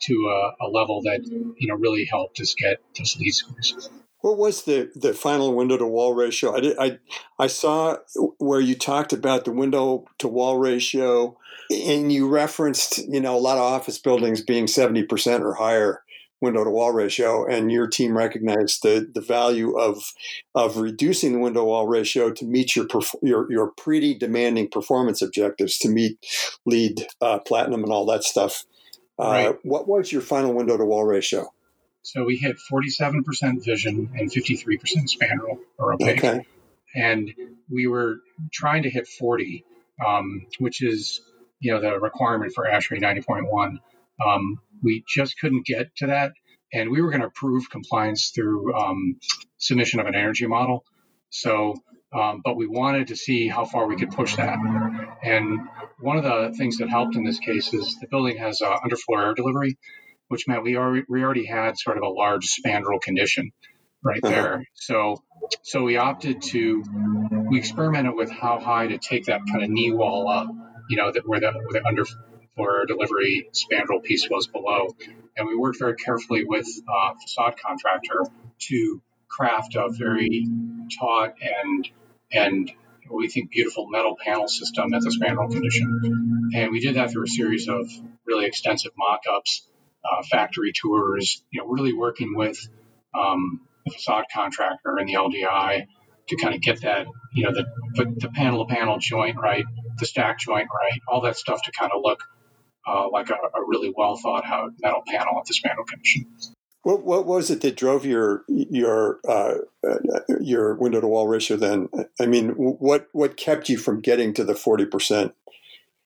to 0.00 0.14
a, 0.28 0.64
a 0.64 0.68
level 0.68 1.02
that 1.02 1.20
you 1.26 1.68
know 1.68 1.74
really 1.74 2.06
helped 2.06 2.40
us 2.40 2.54
get 2.54 2.78
those 2.98 3.16
LEED 3.18 3.34
scores. 3.34 3.90
What 4.22 4.36
was 4.36 4.64
the, 4.64 4.90
the 4.94 5.14
final 5.14 5.54
window 5.54 5.76
to 5.76 5.86
wall 5.86 6.14
ratio? 6.14 6.54
I, 6.54 6.60
did, 6.60 6.78
I 6.78 6.98
I 7.38 7.46
saw 7.46 7.96
where 8.38 8.60
you 8.60 8.74
talked 8.74 9.12
about 9.12 9.44
the 9.44 9.52
window 9.52 10.04
to 10.18 10.28
wall 10.28 10.58
ratio, 10.58 11.38
and 11.70 12.12
you 12.12 12.28
referenced 12.28 12.98
you 13.08 13.20
know 13.20 13.36
a 13.36 13.40
lot 13.40 13.56
of 13.56 13.62
office 13.62 13.98
buildings 13.98 14.42
being 14.42 14.66
seventy 14.66 15.02
percent 15.02 15.42
or 15.42 15.54
higher 15.54 16.02
window 16.40 16.64
to 16.64 16.70
wall 16.70 16.92
ratio, 16.92 17.46
and 17.46 17.70
your 17.70 17.86
team 17.86 18.16
recognized 18.16 18.82
the, 18.82 19.10
the 19.14 19.20
value 19.20 19.78
of 19.78 20.12
of 20.54 20.76
reducing 20.76 21.32
the 21.32 21.38
window 21.38 21.64
wall 21.64 21.86
ratio 21.86 22.30
to 22.30 22.44
meet 22.44 22.76
your 22.76 22.86
your, 23.22 23.50
your 23.50 23.68
pretty 23.72 24.14
demanding 24.14 24.68
performance 24.68 25.22
objectives 25.22 25.78
to 25.78 25.88
meet 25.88 26.18
LEED 26.66 27.06
uh, 27.20 27.38
platinum 27.38 27.82
and 27.84 27.92
all 27.92 28.06
that 28.06 28.24
stuff. 28.24 28.64
Uh, 29.18 29.22
right. 29.22 29.56
What 29.62 29.86
was 29.86 30.12
your 30.12 30.22
final 30.22 30.54
window 30.54 30.76
to 30.76 30.84
wall 30.84 31.04
ratio? 31.04 31.52
So 32.02 32.24
we 32.24 32.36
hit 32.36 32.56
47% 32.72 33.64
vision 33.64 34.12
and 34.18 34.30
53% 34.30 35.08
span 35.08 35.38
or 35.78 35.92
opaque. 35.94 36.18
Okay. 36.24 36.46
And 36.94 37.32
we 37.70 37.86
were 37.86 38.16
trying 38.52 38.84
to 38.84 38.90
hit 38.90 39.06
40, 39.08 39.64
um, 40.06 40.46
which 40.58 40.82
is 40.82 41.20
you 41.60 41.72
know 41.72 41.80
the 41.80 41.98
requirement 42.00 42.52
for 42.54 42.64
ASHRAE 42.66 43.00
90.1. 43.00 43.78
Um, 44.26 44.60
we 44.82 45.04
just 45.08 45.38
couldn't 45.38 45.66
get 45.66 45.94
to 45.96 46.06
that. 46.08 46.32
And 46.72 46.90
we 46.90 47.02
were 47.02 47.10
going 47.10 47.22
to 47.22 47.30
prove 47.30 47.68
compliance 47.70 48.30
through 48.34 48.74
um, 48.74 49.18
submission 49.58 50.00
of 50.00 50.06
an 50.06 50.14
energy 50.14 50.46
model. 50.46 50.84
So 51.30 51.74
Um, 52.12 52.42
but 52.44 52.56
we 52.56 52.66
wanted 52.66 53.08
to 53.08 53.16
see 53.16 53.46
how 53.46 53.64
far 53.64 53.86
we 53.86 53.96
could 53.96 54.10
push 54.10 54.34
that. 54.36 54.58
And 55.22 55.60
one 56.00 56.16
of 56.16 56.24
the 56.24 56.52
things 56.58 56.78
that 56.78 56.88
helped 56.88 57.14
in 57.14 57.24
this 57.24 57.38
case 57.38 57.72
is 57.72 57.98
the 58.00 58.08
building 58.08 58.36
has 58.38 58.60
uh, 58.60 58.76
underfloor 58.80 59.24
air 59.24 59.34
delivery, 59.34 59.78
which 60.30 60.46
meant 60.46 60.62
we 60.62 60.76
already, 60.76 61.04
we 61.08 61.24
already 61.24 61.44
had 61.44 61.76
sort 61.76 61.96
of 61.96 62.04
a 62.04 62.08
large 62.08 62.46
spandrel 62.46 63.00
condition 63.00 63.50
right 64.04 64.20
uh-huh. 64.22 64.32
there. 64.32 64.64
So 64.74 65.16
so 65.62 65.82
we 65.82 65.96
opted 65.96 66.40
to 66.42 66.84
we 67.48 67.58
experimented 67.58 68.14
with 68.14 68.30
how 68.30 68.60
high 68.60 68.86
to 68.86 68.98
take 68.98 69.24
that 69.24 69.40
kind 69.50 69.64
of 69.64 69.70
knee 69.70 69.92
wall 69.92 70.28
up, 70.28 70.46
you 70.88 70.96
know, 70.96 71.10
that 71.10 71.26
where 71.26 71.40
the, 71.40 71.52
where 71.52 71.72
the 71.72 71.80
underfloor 71.80 72.86
delivery 72.86 73.48
spandrel 73.52 74.02
piece 74.02 74.28
was 74.30 74.46
below, 74.46 74.94
and 75.36 75.48
we 75.48 75.56
worked 75.56 75.80
very 75.80 75.96
carefully 75.96 76.44
with 76.44 76.66
a 76.66 77.18
facade 77.20 77.56
contractor 77.58 78.24
to 78.68 79.02
craft 79.28 79.74
a 79.74 79.88
very 79.90 80.46
taut 81.00 81.34
and 81.42 81.88
and 82.32 82.70
we 83.10 83.28
think 83.28 83.50
beautiful 83.50 83.88
metal 83.88 84.16
panel 84.24 84.46
system 84.46 84.94
at 84.94 85.02
the 85.02 85.10
spandrel 85.10 85.50
condition. 85.50 86.50
And 86.54 86.70
we 86.70 86.78
did 86.78 86.94
that 86.94 87.10
through 87.10 87.24
a 87.24 87.26
series 87.26 87.68
of 87.68 87.90
really 88.24 88.46
extensive 88.46 88.92
mock-ups, 88.96 89.66
uh, 90.04 90.22
factory 90.30 90.72
tours, 90.72 91.42
you 91.50 91.60
know, 91.60 91.68
really 91.68 91.92
working 91.92 92.34
with 92.34 92.58
um, 93.18 93.60
the 93.84 93.92
facade 93.92 94.24
contractor 94.32 94.96
and 94.96 95.08
the 95.08 95.14
LDI 95.14 95.86
to 96.28 96.36
kind 96.36 96.54
of 96.54 96.60
get 96.60 96.82
that, 96.82 97.06
you 97.34 97.44
know, 97.44 97.52
the, 97.52 98.14
the 98.18 98.28
panel 98.30 98.66
to 98.66 98.74
panel 98.74 98.98
joint 98.98 99.36
right, 99.36 99.64
the 99.98 100.06
stack 100.06 100.38
joint 100.38 100.68
right, 100.72 101.00
all 101.08 101.22
that 101.22 101.36
stuff 101.36 101.62
to 101.62 101.72
kind 101.72 101.92
of 101.94 102.02
look 102.04 102.22
uh, 102.86 103.08
like 103.10 103.30
a, 103.30 103.34
a, 103.34 103.64
really 103.66 103.92
well 103.94 104.16
thought 104.16 104.44
out 104.46 104.72
metal 104.80 105.02
panel 105.06 105.38
at 105.38 105.46
the 105.46 105.54
spandrel 105.54 105.86
condition. 105.86 106.26
What, 106.82 107.04
what 107.04 107.26
was 107.26 107.50
it 107.50 107.60
that 107.60 107.76
drove 107.76 108.06
your 108.06 108.42
your 108.48 109.20
uh, 109.28 109.56
your 110.40 110.74
window 110.76 111.00
to 111.00 111.06
wall 111.06 111.28
ratio? 111.28 111.58
Then, 111.58 111.90
I 112.18 112.24
mean, 112.24 112.50
what 112.52 113.08
what 113.12 113.36
kept 113.36 113.68
you 113.68 113.76
from 113.76 114.00
getting 114.00 114.32
to 114.34 114.44
the 114.44 114.54
forty 114.54 114.86
percent? 114.86 115.34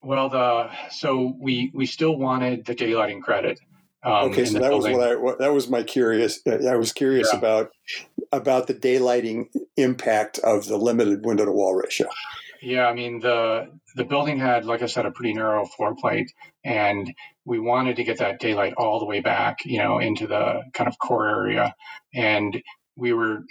Well, 0.03 0.29
the 0.31 0.71
so 0.91 1.33
we 1.39 1.71
we 1.73 1.87
still 1.87 2.17
wanted 2.17 2.65
the 2.65 2.75
daylighting 2.75 3.23
credit, 3.23 3.61
um, 4.05 4.31
okay, 4.31 4.45
so 4.45 4.59
that 4.59 4.69
building. 4.71 4.93
was 4.93 4.99
what 4.99 5.11
I 5.11 5.17
what, 5.17 5.39
that 5.39 5.53
was 5.53 5.69
my 5.69 5.83
curious. 5.83 6.41
Uh, 6.47 6.67
I 6.69 6.77
was 6.77 6.93
curious 6.93 7.31
yeah. 7.33 7.39
about 7.39 7.71
about 8.33 8.67
the 8.67 8.75
daylighting 8.75 9.49
impact 9.77 10.39
of 10.39 10.67
the 10.67 10.77
limited 10.77 11.25
window 11.25 11.45
to 11.45 11.53
wall 11.53 11.75
ratio. 11.75 12.09
Yeah, 12.61 12.87
I 12.87 12.95
mean 12.95 13.21
the 13.21 13.71
the 13.97 14.05
building 14.05 14.39
had, 14.39 14.65
like 14.65 14.83
I 14.83 14.87
said, 14.87 15.07
a 15.07 15.11
pretty 15.11 15.33
narrow 15.33 15.65
floor 15.65 15.95
plate, 15.95 16.33
and 16.65 17.15
we 17.45 17.59
wanted 17.59 17.97
to 17.97 18.05
get 18.05 18.19
that 18.19 18.41
daylight 18.41 18.75
all 18.77 18.99
the 18.99 19.07
way 19.07 19.21
back, 19.21 19.65
you 19.65 19.79
know, 19.79 19.99
into 19.99 20.27
the 20.27 20.63
kind 20.73 20.89
of 20.89 20.99
core 20.99 21.29
area, 21.29 21.75
and 22.13 22.63
we 22.97 23.13
were 23.13 23.45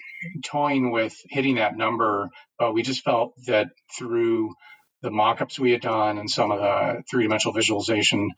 toying 0.44 0.92
with 0.92 1.16
hitting 1.30 1.56
that 1.56 1.76
number, 1.76 2.30
but 2.58 2.74
we 2.74 2.82
just 2.82 3.04
felt 3.04 3.34
that 3.46 3.68
through 3.98 4.54
the 5.02 5.12
mock-ups 5.12 5.60
we 5.60 5.72
had 5.72 5.82
done 5.82 6.18
and 6.18 6.30
some 6.30 6.52
of 6.52 6.60
the 6.60 7.04
three-dimensional 7.10 7.54
visualization 7.54 8.32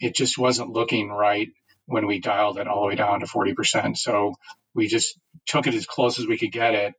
it 0.00 0.14
just 0.14 0.38
wasn't 0.38 0.70
looking 0.70 1.10
right 1.10 1.48
when 1.86 2.06
we 2.06 2.20
dialed 2.20 2.58
it 2.58 2.66
all 2.66 2.82
the 2.82 2.88
way 2.88 2.94
down 2.96 3.20
to 3.20 3.26
40%. 3.26 3.96
So 3.96 4.34
we 4.74 4.88
just 4.88 5.18
took 5.46 5.66
it 5.66 5.74
as 5.74 5.86
close 5.86 6.18
as 6.18 6.26
we 6.26 6.38
could 6.38 6.52
get 6.52 6.74
it, 6.74 6.94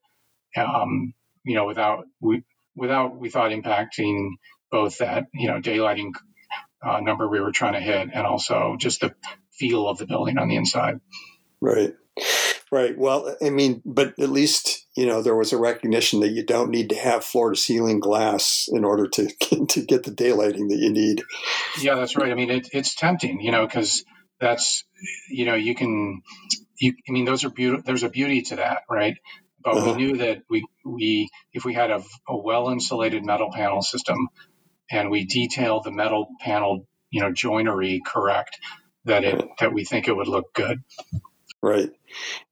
um, 0.56 1.14
you 1.44 1.56
know, 1.56 1.66
without 1.66 2.06
we 2.20 2.44
without 2.76 3.18
we 3.18 3.30
thought 3.30 3.52
impacting 3.52 4.32
both 4.72 5.00
that 5.00 5.26
you 5.34 5.48
know 5.48 5.60
daylighting 5.60 6.14
uh, 6.86 7.00
number 7.00 7.28
we 7.28 7.40
were 7.40 7.52
trying 7.52 7.74
to 7.74 7.80
hit 7.80 8.10
and 8.14 8.26
also 8.26 8.76
just 8.80 9.02
the 9.02 9.14
feel 9.52 9.88
of 9.88 9.98
the 9.98 10.06
building 10.06 10.38
on 10.38 10.48
the 10.48 10.56
inside. 10.56 11.00
Right. 11.60 11.96
Right. 12.72 12.98
Well, 12.98 13.36
I 13.42 13.50
mean, 13.50 13.82
but 13.86 14.20
at 14.20 14.30
least 14.30 14.86
you 14.96 15.06
know 15.06 15.22
there 15.22 15.36
was 15.36 15.54
a 15.54 15.58
recognition 15.58 16.20
that 16.20 16.32
you 16.32 16.44
don't 16.44 16.70
need 16.70 16.90
to 16.90 16.98
have 16.98 17.24
floor 17.24 17.52
to 17.52 17.56
ceiling 17.56 18.00
glass 18.00 18.68
in 18.72 18.84
order 18.84 19.08
to 19.08 19.28
to 19.68 19.82
get 19.86 20.04
the 20.04 20.12
daylighting 20.12 20.70
that 20.70 20.80
you 20.80 20.92
need. 20.92 21.24
Yeah, 21.80 21.96
that's 21.96 22.18
right. 22.18 22.32
I 22.32 22.36
mean, 22.36 22.50
it, 22.50 22.70
it's 22.74 22.96
tempting, 22.96 23.40
you 23.40 23.52
know, 23.52 23.66
because 23.66 24.04
that's 24.40 24.84
you 25.30 25.46
know 25.46 25.56
you 25.56 25.76
can 25.76 26.22
you. 26.80 26.94
I 27.08 27.12
mean, 27.12 27.26
those 27.26 27.46
are 27.46 27.50
beautiful. 27.50 27.84
There's 27.86 28.04
a 28.04 28.10
beauty 28.10 28.42
to 28.44 28.58
that, 28.58 28.84
right? 28.90 29.16
But 29.64 29.78
uh-huh. 29.78 29.92
we 29.92 29.98
knew 29.98 30.18
that 30.18 30.44
we 30.50 30.66
we 30.86 31.30
if 31.54 31.64
we 31.64 31.74
had 31.74 31.92
a, 31.92 32.04
a 32.28 32.38
well 32.38 32.70
insulated 32.70 33.26
metal 33.26 33.50
panel 33.52 33.82
system 33.82 34.18
and 34.92 35.10
we 35.10 35.26
detailed 35.26 35.84
the 35.84 35.92
metal 35.92 36.28
panel, 36.42 36.86
you 37.12 37.22
know, 37.22 37.32
joinery 37.32 38.02
correct, 38.06 38.60
that 39.06 39.24
it 39.24 39.42
that 39.60 39.74
we 39.74 39.86
think 39.86 40.08
it 40.08 40.16
would 40.16 40.28
look 40.28 40.54
good. 40.54 40.82
Right. 41.68 41.92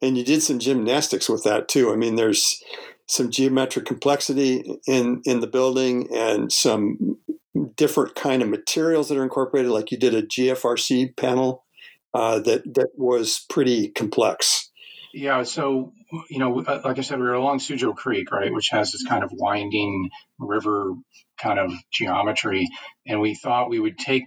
And 0.01 0.17
you 0.17 0.25
did 0.25 0.43
some 0.43 0.59
gymnastics 0.59 1.29
with 1.29 1.43
that 1.43 1.69
too. 1.69 1.91
I 1.91 1.95
mean, 1.95 2.15
there's 2.15 2.61
some 3.07 3.31
geometric 3.31 3.85
complexity 3.85 4.79
in 4.87 5.21
in 5.25 5.39
the 5.39 5.47
building 5.47 6.09
and 6.13 6.51
some 6.51 7.17
different 7.77 8.15
kind 8.15 8.41
of 8.41 8.49
materials 8.49 9.07
that 9.07 9.17
are 9.17 9.23
incorporated. 9.23 9.71
Like 9.71 9.91
you 9.91 9.97
did 9.97 10.13
a 10.13 10.23
GFRC 10.23 11.15
panel 11.15 11.63
uh, 12.13 12.39
that 12.39 12.63
that 12.75 12.89
was 12.97 13.45
pretty 13.49 13.87
complex. 13.87 14.69
Yeah. 15.13 15.43
So 15.43 15.93
you 16.29 16.39
know, 16.39 16.61
uh, 16.61 16.81
like 16.83 16.97
I 16.97 17.01
said, 17.01 17.19
we 17.19 17.25
were 17.25 17.33
along 17.35 17.59
Suzhou 17.59 17.95
Creek, 17.95 18.31
right, 18.31 18.53
which 18.53 18.69
has 18.69 18.91
this 18.91 19.03
kind 19.03 19.23
of 19.23 19.31
winding 19.31 20.09
river 20.39 20.93
kind 21.37 21.59
of 21.59 21.71
geometry, 21.89 22.67
and 23.07 23.21
we 23.21 23.33
thought 23.33 23.69
we 23.69 23.79
would 23.79 23.97
take 23.97 24.25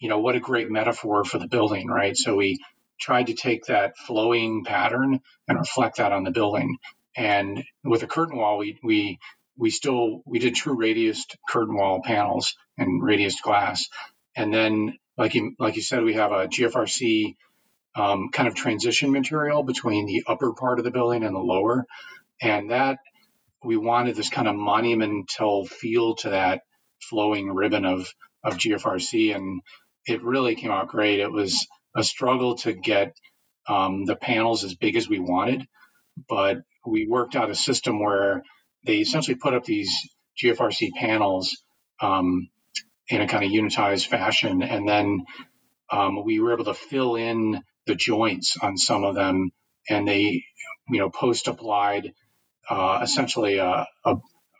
you 0.00 0.08
know 0.08 0.18
what 0.18 0.36
a 0.36 0.40
great 0.40 0.70
metaphor 0.70 1.24
for 1.24 1.38
the 1.38 1.48
building 1.48 1.88
right 1.88 2.16
so 2.16 2.36
we 2.36 2.58
tried 3.00 3.28
to 3.28 3.34
take 3.34 3.66
that 3.66 3.96
flowing 3.96 4.64
pattern 4.64 5.20
and 5.48 5.58
reflect 5.58 5.98
that 5.98 6.12
on 6.12 6.24
the 6.24 6.30
building. 6.30 6.78
And 7.16 7.64
with 7.84 8.02
a 8.02 8.06
curtain 8.06 8.38
wall, 8.38 8.58
we 8.58 8.78
we 8.82 9.18
we 9.56 9.70
still 9.70 10.22
we 10.26 10.38
did 10.38 10.54
true 10.54 10.76
radiused 10.76 11.36
curtain 11.48 11.76
wall 11.76 12.00
panels 12.02 12.56
and 12.76 13.02
radiused 13.02 13.42
glass. 13.42 13.88
And 14.36 14.52
then, 14.52 14.98
like 15.16 15.34
you 15.34 15.54
like 15.58 15.76
you 15.76 15.82
said, 15.82 16.02
we 16.02 16.14
have 16.14 16.32
a 16.32 16.48
GFRC 16.48 17.36
um, 17.94 18.30
kind 18.32 18.48
of 18.48 18.54
transition 18.54 19.12
material 19.12 19.62
between 19.62 20.06
the 20.06 20.24
upper 20.26 20.52
part 20.52 20.78
of 20.78 20.84
the 20.84 20.90
building 20.90 21.22
and 21.22 21.34
the 21.34 21.40
lower, 21.40 21.86
and 22.42 22.70
that 22.70 22.98
we 23.62 23.76
wanted 23.76 24.16
this 24.16 24.30
kind 24.30 24.48
of 24.48 24.56
monumental 24.56 25.66
feel 25.66 26.16
to 26.16 26.30
that 26.30 26.62
flowing 27.00 27.52
ribbon 27.52 27.84
of 27.84 28.12
of 28.42 28.54
GFRC, 28.54 29.34
and 29.34 29.62
it 30.06 30.22
really 30.22 30.54
came 30.54 30.70
out 30.70 30.88
great. 30.88 31.20
It 31.20 31.32
was 31.32 31.66
a 31.94 32.02
struggle 32.02 32.56
to 32.56 32.72
get 32.72 33.16
um, 33.68 34.04
the 34.04 34.16
panels 34.16 34.64
as 34.64 34.74
big 34.74 34.96
as 34.96 35.08
we 35.08 35.18
wanted, 35.18 35.66
but 36.28 36.58
we 36.86 37.06
worked 37.06 37.36
out 37.36 37.50
a 37.50 37.54
system 37.54 38.02
where 38.02 38.42
they 38.84 38.96
essentially 38.98 39.36
put 39.36 39.54
up 39.54 39.64
these 39.64 39.90
GFRC 40.42 40.90
panels 40.94 41.62
um, 42.00 42.48
in 43.08 43.20
a 43.20 43.28
kind 43.28 43.44
of 43.44 43.50
unitized 43.50 44.06
fashion, 44.06 44.62
and 44.62 44.88
then 44.88 45.24
um, 45.90 46.24
we 46.24 46.40
were 46.40 46.52
able 46.52 46.64
to 46.64 46.74
fill 46.74 47.16
in 47.16 47.62
the 47.86 47.94
joints 47.94 48.56
on 48.60 48.76
some 48.76 49.04
of 49.04 49.14
them, 49.14 49.50
and 49.88 50.08
they, 50.08 50.44
you 50.88 50.98
know, 50.98 51.10
post 51.10 51.48
applied 51.48 52.12
uh, 52.68 53.00
essentially 53.02 53.58
a, 53.58 53.86
a, 54.04 54.16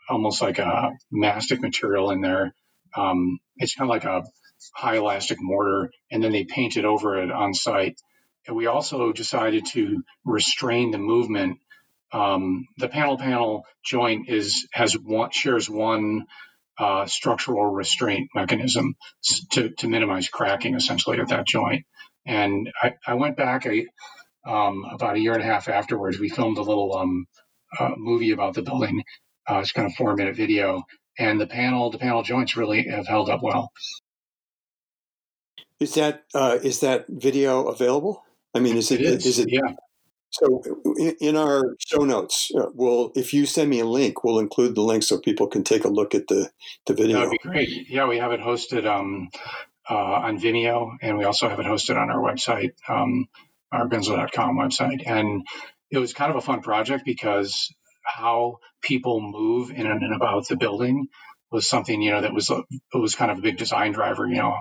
almost 0.09 0.41
like 0.41 0.59
a 0.59 0.91
mastic 1.11 1.61
material 1.61 2.11
in 2.11 2.21
there. 2.21 2.53
Um, 2.95 3.39
it's 3.57 3.75
kind 3.75 3.89
of 3.89 3.93
like 3.93 4.05
a 4.05 4.23
high 4.73 4.97
elastic 4.97 5.37
mortar, 5.41 5.91
and 6.11 6.23
then 6.23 6.31
they 6.31 6.45
painted 6.45 6.85
over 6.85 7.21
it 7.21 7.31
on 7.31 7.53
site. 7.53 7.99
And 8.47 8.55
we 8.55 8.67
also 8.67 9.11
decided 9.11 9.65
to 9.73 10.03
restrain 10.23 10.91
the 10.91 10.97
movement. 10.97 11.59
Um, 12.11 12.67
the 12.77 12.87
panel 12.87 13.17
panel 13.17 13.65
joint 13.83 14.29
is 14.29 14.67
has 14.71 14.93
one 14.93 15.31
shares 15.31 15.69
one 15.69 16.25
uh, 16.77 17.05
structural 17.05 17.65
restraint 17.65 18.29
mechanism 18.35 18.95
to, 19.51 19.69
to 19.69 19.87
minimize 19.87 20.29
cracking 20.29 20.75
essentially 20.75 21.19
at 21.19 21.29
that 21.29 21.47
joint. 21.47 21.85
And 22.25 22.69
I, 22.81 22.93
I 23.05 23.13
went 23.13 23.37
back 23.37 23.65
a, 23.65 23.87
um, 24.45 24.85
about 24.91 25.15
a 25.15 25.19
year 25.19 25.33
and 25.33 25.41
a 25.41 25.45
half 25.45 25.69
afterwards. 25.69 26.19
We 26.19 26.29
filmed 26.29 26.57
a 26.57 26.63
little 26.63 26.97
um, 26.97 27.27
uh, 27.79 27.91
movie 27.97 28.31
about 28.31 28.55
the 28.55 28.61
building. 28.61 29.03
Uh, 29.49 29.59
it's 29.59 29.71
kind 29.71 29.87
of 29.87 29.93
four 29.95 30.15
minute 30.15 30.35
video, 30.35 30.83
and 31.19 31.39
the 31.39 31.47
panel 31.47 31.91
the 31.91 31.99
panel 31.99 32.23
joints 32.23 32.57
really 32.57 32.87
have 32.87 33.07
held 33.07 33.29
up 33.29 33.41
well. 33.43 33.71
Is 35.79 35.95
that 35.95 36.23
uh, 36.33 36.59
is 36.63 36.79
that 36.79 37.05
video 37.09 37.67
available? 37.67 38.23
I 38.53 38.59
mean, 38.59 38.77
is 38.77 38.91
it, 38.91 39.01
it 39.01 39.07
is. 39.07 39.25
is 39.25 39.39
it 39.39 39.49
yeah. 39.49 39.75
So 40.31 40.61
in 41.21 41.37
our 41.37 41.75
show 41.79 42.03
notes, 42.03 42.51
uh, 42.57 42.67
we'll 42.73 43.11
if 43.15 43.33
you 43.33 43.45
send 43.45 43.69
me 43.69 43.79
a 43.79 43.85
link, 43.85 44.23
we'll 44.23 44.39
include 44.39 44.75
the 44.75 44.81
link 44.81 45.03
so 45.03 45.17
people 45.19 45.47
can 45.47 45.63
take 45.63 45.85
a 45.85 45.89
look 45.89 46.13
at 46.13 46.27
the 46.27 46.49
the 46.87 46.93
video. 46.93 47.17
That'd 47.17 47.31
be 47.31 47.37
great. 47.37 47.89
Yeah, 47.89 48.07
we 48.07 48.17
have 48.17 48.31
it 48.31 48.41
hosted 48.41 48.85
um, 48.85 49.29
uh, 49.89 49.95
on 49.95 50.39
Vimeo, 50.39 50.97
and 51.01 51.17
we 51.17 51.23
also 51.23 51.47
have 51.47 51.59
it 51.59 51.65
hosted 51.65 51.97
on 51.97 52.09
our 52.09 52.19
website, 52.19 52.73
um, 52.89 53.27
our 53.71 53.87
Benzo.com 53.87 54.57
website. 54.57 55.03
And 55.05 55.45
it 55.91 55.99
was 55.99 56.13
kind 56.13 56.31
of 56.31 56.37
a 56.37 56.41
fun 56.41 56.61
project 56.61 57.05
because 57.05 57.73
how 58.03 58.59
people 58.81 59.21
move 59.21 59.71
in 59.71 59.87
and 59.87 60.15
about 60.15 60.47
the 60.47 60.57
building 60.57 61.07
was 61.51 61.67
something 61.67 62.01
you 62.01 62.11
know 62.11 62.21
that 62.21 62.33
was 62.33 62.49
it 62.49 62.97
was 62.97 63.15
kind 63.15 63.31
of 63.31 63.39
a 63.39 63.41
big 63.41 63.57
design 63.57 63.91
driver. 63.91 64.27
You 64.27 64.37
know, 64.37 64.55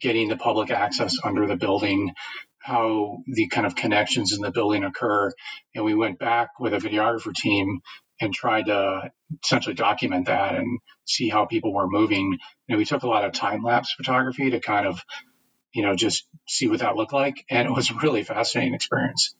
getting 0.00 0.28
the 0.28 0.36
public 0.36 0.70
access 0.70 1.16
under 1.24 1.46
the 1.46 1.56
building, 1.56 2.12
how 2.58 3.18
the 3.26 3.48
kind 3.48 3.66
of 3.66 3.76
connections 3.76 4.32
in 4.32 4.42
the 4.42 4.50
building 4.50 4.84
occur. 4.84 5.30
And 5.74 5.84
we 5.84 5.94
went 5.94 6.18
back 6.18 6.50
with 6.58 6.74
a 6.74 6.78
videographer 6.78 7.34
team 7.34 7.80
and 8.20 8.32
tried 8.34 8.66
to 8.66 9.10
essentially 9.44 9.74
document 9.74 10.26
that 10.26 10.54
and 10.56 10.80
see 11.04 11.28
how 11.28 11.44
people 11.44 11.72
were 11.72 11.88
moving. 11.88 12.38
Know, 12.68 12.76
we 12.76 12.84
took 12.84 13.02
a 13.02 13.08
lot 13.08 13.24
of 13.24 13.32
time 13.32 13.62
lapse 13.62 13.92
photography 13.94 14.50
to 14.50 14.60
kind 14.60 14.86
of, 14.86 15.00
you 15.74 15.82
know, 15.82 15.94
just 15.94 16.26
see 16.48 16.68
what 16.68 16.80
that 16.80 16.96
looked 16.96 17.12
like, 17.12 17.44
and 17.50 17.68
it 17.68 17.72
was 17.72 17.90
a 17.90 17.94
really 17.94 18.22
fascinating 18.22 18.74
experience. 18.74 19.34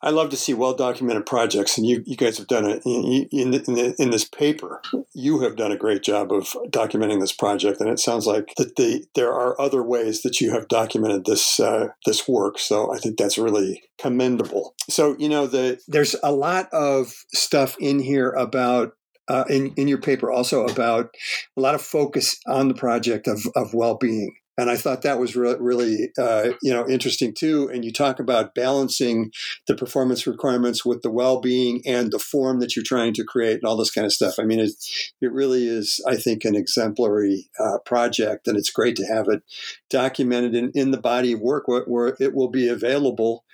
I 0.00 0.10
love 0.10 0.30
to 0.30 0.36
see 0.36 0.54
well 0.54 0.74
documented 0.74 1.26
projects, 1.26 1.76
and 1.76 1.86
you, 1.86 2.02
you 2.06 2.16
guys 2.16 2.38
have 2.38 2.46
done 2.46 2.64
it 2.64 2.82
in, 2.84 3.28
in, 3.32 3.54
in, 3.54 3.94
in, 3.98 4.10
this 4.10 4.24
paper. 4.24 4.80
You 5.12 5.40
have 5.40 5.56
done 5.56 5.72
a 5.72 5.76
great 5.76 6.02
job 6.02 6.32
of 6.32 6.56
documenting 6.68 7.20
this 7.20 7.32
project, 7.32 7.80
and 7.80 7.90
it 7.90 7.98
sounds 7.98 8.26
like 8.26 8.52
that 8.56 8.76
the, 8.76 9.04
there 9.14 9.32
are 9.32 9.60
other 9.60 9.82
ways 9.82 10.22
that 10.22 10.40
you 10.40 10.52
have 10.52 10.68
documented 10.68 11.24
this 11.24 11.58
uh, 11.58 11.88
this 12.06 12.28
work. 12.28 12.58
So 12.58 12.94
I 12.94 12.98
think 12.98 13.18
that's 13.18 13.38
really 13.38 13.82
commendable. 13.98 14.74
So 14.88 15.16
you 15.18 15.28
know 15.28 15.46
the 15.46 15.80
there's 15.88 16.14
a 16.22 16.32
lot 16.32 16.68
of 16.72 17.12
stuff 17.34 17.76
in 17.80 17.98
here 17.98 18.30
about 18.30 18.92
uh, 19.28 19.44
in, 19.48 19.72
in 19.76 19.88
your 19.88 20.00
paper 20.00 20.30
also 20.30 20.66
about 20.66 21.14
a 21.56 21.60
lot 21.60 21.74
of 21.74 21.82
focus 21.82 22.38
on 22.46 22.68
the 22.68 22.74
project 22.74 23.26
of, 23.26 23.46
of 23.54 23.74
well-being 23.74 24.34
and 24.58 24.68
I 24.68 24.76
thought 24.76 25.02
that 25.02 25.20
was 25.20 25.36
re- 25.36 25.56
really 25.58 26.10
uh, 26.18 26.50
you 26.60 26.74
know 26.74 26.86
interesting 26.86 27.32
too. 27.32 27.70
And 27.72 27.84
you 27.84 27.92
talk 27.92 28.18
about 28.18 28.54
balancing 28.54 29.30
the 29.68 29.74
performance 29.74 30.26
requirements 30.26 30.84
with 30.84 31.02
the 31.02 31.10
well-being 31.10 31.80
and 31.86 32.10
the 32.10 32.18
form 32.18 32.58
that 32.60 32.74
you're 32.74 32.84
trying 32.84 33.14
to 33.14 33.24
create 33.24 33.54
and 33.54 33.64
all 33.64 33.76
this 33.76 33.92
kind 33.92 34.04
of 34.04 34.12
stuff. 34.12 34.34
I 34.38 34.42
mean, 34.42 34.58
it 34.58 34.72
it 35.20 35.32
really 35.32 35.66
is, 35.66 36.04
I 36.06 36.16
think, 36.16 36.44
an 36.44 36.56
exemplary 36.56 37.48
uh, 37.58 37.78
project, 37.86 38.48
and 38.48 38.58
it's 38.58 38.70
great 38.70 38.96
to 38.96 39.06
have 39.06 39.28
it 39.28 39.42
documented 39.88 40.54
in, 40.54 40.72
in 40.74 40.90
the 40.90 41.00
body 41.00 41.32
of 41.32 41.40
work 41.40 41.68
where, 41.68 41.84
where 41.84 42.16
it 42.18 42.34
will 42.34 42.50
be 42.50 42.68
available. 42.68 43.44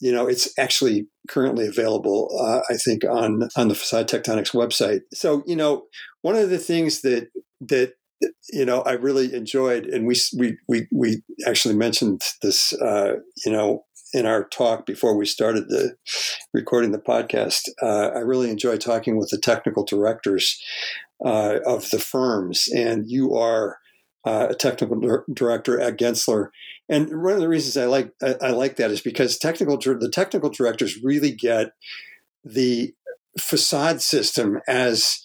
You 0.00 0.12
know, 0.12 0.26
it's 0.26 0.56
actually 0.58 1.08
currently 1.28 1.66
available, 1.66 2.28
uh, 2.40 2.60
I 2.72 2.76
think, 2.76 3.04
on 3.04 3.48
on 3.56 3.68
the 3.68 3.74
Facade 3.74 4.08
Tectonics 4.08 4.52
website. 4.52 5.00
So, 5.12 5.42
you 5.46 5.56
know, 5.56 5.86
one 6.22 6.36
of 6.36 6.50
the 6.50 6.58
things 6.58 7.02
that 7.02 7.28
that 7.60 7.94
you 8.52 8.64
know, 8.64 8.82
I 8.82 8.92
really 8.92 9.34
enjoyed, 9.34 9.86
and 9.86 10.06
we 10.06 10.16
we 10.36 10.58
we 10.68 10.86
we 10.90 11.22
actually 11.46 11.74
mentioned 11.74 12.22
this, 12.42 12.72
uh, 12.74 13.16
you 13.44 13.52
know, 13.52 13.84
in 14.12 14.26
our 14.26 14.44
talk 14.48 14.86
before 14.86 15.16
we 15.16 15.26
started 15.26 15.68
the 15.68 15.96
recording 16.52 16.92
the 16.92 16.98
podcast. 16.98 17.68
Uh, 17.82 18.10
I 18.14 18.20
really 18.20 18.50
enjoy 18.50 18.76
talking 18.76 19.16
with 19.16 19.30
the 19.30 19.38
technical 19.38 19.84
directors 19.84 20.60
uh, 21.24 21.58
of 21.66 21.90
the 21.90 21.98
firms, 21.98 22.68
and 22.74 23.04
you 23.06 23.34
are 23.34 23.78
uh, 24.24 24.48
a 24.50 24.54
technical 24.54 25.24
director 25.32 25.80
at 25.80 25.98
Gensler. 25.98 26.48
And 26.88 27.22
one 27.22 27.34
of 27.34 27.40
the 27.40 27.48
reasons 27.48 27.76
I 27.76 27.86
like 27.86 28.12
I, 28.22 28.36
I 28.40 28.50
like 28.50 28.76
that 28.76 28.90
is 28.90 29.00
because 29.00 29.38
technical 29.38 29.78
the 29.78 30.10
technical 30.12 30.50
directors 30.50 31.02
really 31.02 31.32
get 31.32 31.72
the 32.44 32.94
facade 33.40 34.02
system 34.02 34.60
as 34.68 35.22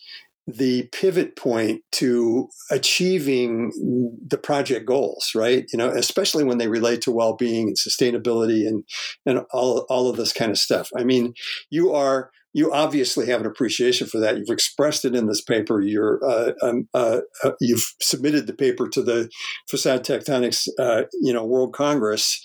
the 0.48 0.88
pivot 0.94 1.36
point 1.36 1.82
to 1.92 2.48
achieving 2.72 3.72
the 4.26 4.38
project 4.38 4.86
goals, 4.86 5.32
right? 5.36 5.66
You 5.74 5.78
know, 5.78 5.90
especially 5.90 6.46
when 6.46 6.58
they 6.58 6.70
relate 6.70 7.02
to 7.02 7.12
well-being 7.12 7.68
and 7.68 7.78
sustainability 7.78 8.66
and 8.66 8.84
and 9.26 9.46
all 9.52 9.86
all 9.90 10.10
of 10.10 10.16
this 10.16 10.32
kind 10.32 10.52
of 10.52 10.58
stuff. 10.58 10.90
I 10.96 11.04
mean, 11.04 11.34
you 11.70 11.94
are 11.94 12.32
you 12.54 12.72
obviously 12.72 13.28
have 13.28 13.42
an 13.42 13.46
appreciation 13.46 14.08
for 14.08 14.20
that. 14.20 14.38
You've 14.38 14.50
expressed 14.50 15.04
it 15.04 15.16
in 15.16 15.28
this 15.28 15.42
paper. 15.42 15.82
You're 15.82 16.20
uh, 16.26 16.54
um, 16.64 16.88
uh, 16.94 17.20
uh, 17.44 17.52
you've 17.60 17.86
submitted 18.02 18.48
the 18.48 18.54
paper 18.54 18.88
to 18.90 19.04
the 19.04 19.30
Facade 19.70 20.04
Tectonics, 20.04 20.68
uh, 20.80 21.04
you 21.22 21.34
know, 21.34 21.46
World 21.46 21.74
Congress 21.74 22.44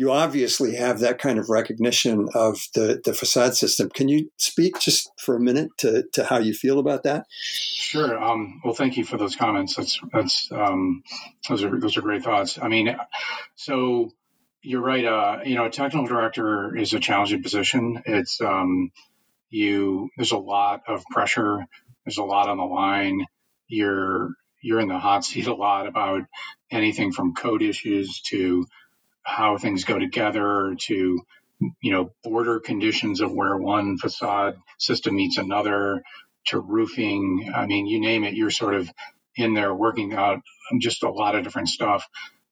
you 0.00 0.10
obviously 0.10 0.76
have 0.76 1.00
that 1.00 1.18
kind 1.18 1.38
of 1.38 1.50
recognition 1.50 2.26
of 2.34 2.58
the, 2.72 3.02
the 3.04 3.12
facade 3.12 3.54
system. 3.54 3.90
Can 3.90 4.08
you 4.08 4.30
speak 4.38 4.80
just 4.80 5.10
for 5.18 5.36
a 5.36 5.40
minute 5.40 5.68
to, 5.76 6.04
to 6.14 6.24
how 6.24 6.38
you 6.38 6.54
feel 6.54 6.78
about 6.78 7.02
that? 7.02 7.26
Sure. 7.28 8.18
Um, 8.18 8.62
well, 8.64 8.72
thank 8.72 8.96
you 8.96 9.04
for 9.04 9.18
those 9.18 9.36
comments. 9.36 9.76
That's 9.76 10.00
that's 10.10 10.48
um, 10.52 11.02
those 11.46 11.62
are 11.64 11.78
those 11.78 11.98
are 11.98 12.00
great 12.00 12.24
thoughts. 12.24 12.58
I 12.58 12.68
mean, 12.68 12.96
so 13.56 14.10
you're 14.62 14.80
right. 14.80 15.04
Uh, 15.04 15.40
you 15.44 15.54
know, 15.54 15.66
a 15.66 15.70
technical 15.70 16.06
director 16.06 16.74
is 16.74 16.94
a 16.94 16.98
challenging 16.98 17.42
position. 17.42 18.02
It's 18.06 18.40
um, 18.40 18.92
you. 19.50 20.08
There's 20.16 20.32
a 20.32 20.38
lot 20.38 20.84
of 20.88 21.04
pressure. 21.10 21.66
There's 22.06 22.16
a 22.16 22.24
lot 22.24 22.48
on 22.48 22.56
the 22.56 22.64
line. 22.64 23.26
You're 23.68 24.30
you're 24.62 24.80
in 24.80 24.88
the 24.88 24.98
hot 24.98 25.26
seat 25.26 25.46
a 25.46 25.54
lot 25.54 25.86
about 25.86 26.22
anything 26.70 27.12
from 27.12 27.34
code 27.34 27.60
issues 27.62 28.22
to 28.30 28.64
how 29.30 29.56
things 29.56 29.84
go 29.84 29.98
together 29.98 30.74
to 30.78 31.20
you 31.82 31.92
know 31.92 32.10
border 32.24 32.58
conditions 32.58 33.20
of 33.20 33.32
where 33.32 33.56
one 33.56 33.98
facade 33.98 34.56
system 34.78 35.14
meets 35.14 35.38
another 35.38 36.02
to 36.46 36.58
roofing. 36.58 37.50
I 37.54 37.66
mean 37.66 37.86
you 37.86 38.00
name 38.00 38.24
it 38.24 38.34
you're 38.34 38.50
sort 38.50 38.74
of 38.74 38.90
in 39.36 39.54
there 39.54 39.74
working 39.74 40.12
out 40.14 40.40
just 40.80 41.02
a 41.02 41.10
lot 41.10 41.34
of 41.34 41.44
different 41.44 41.68
stuff. 41.68 42.08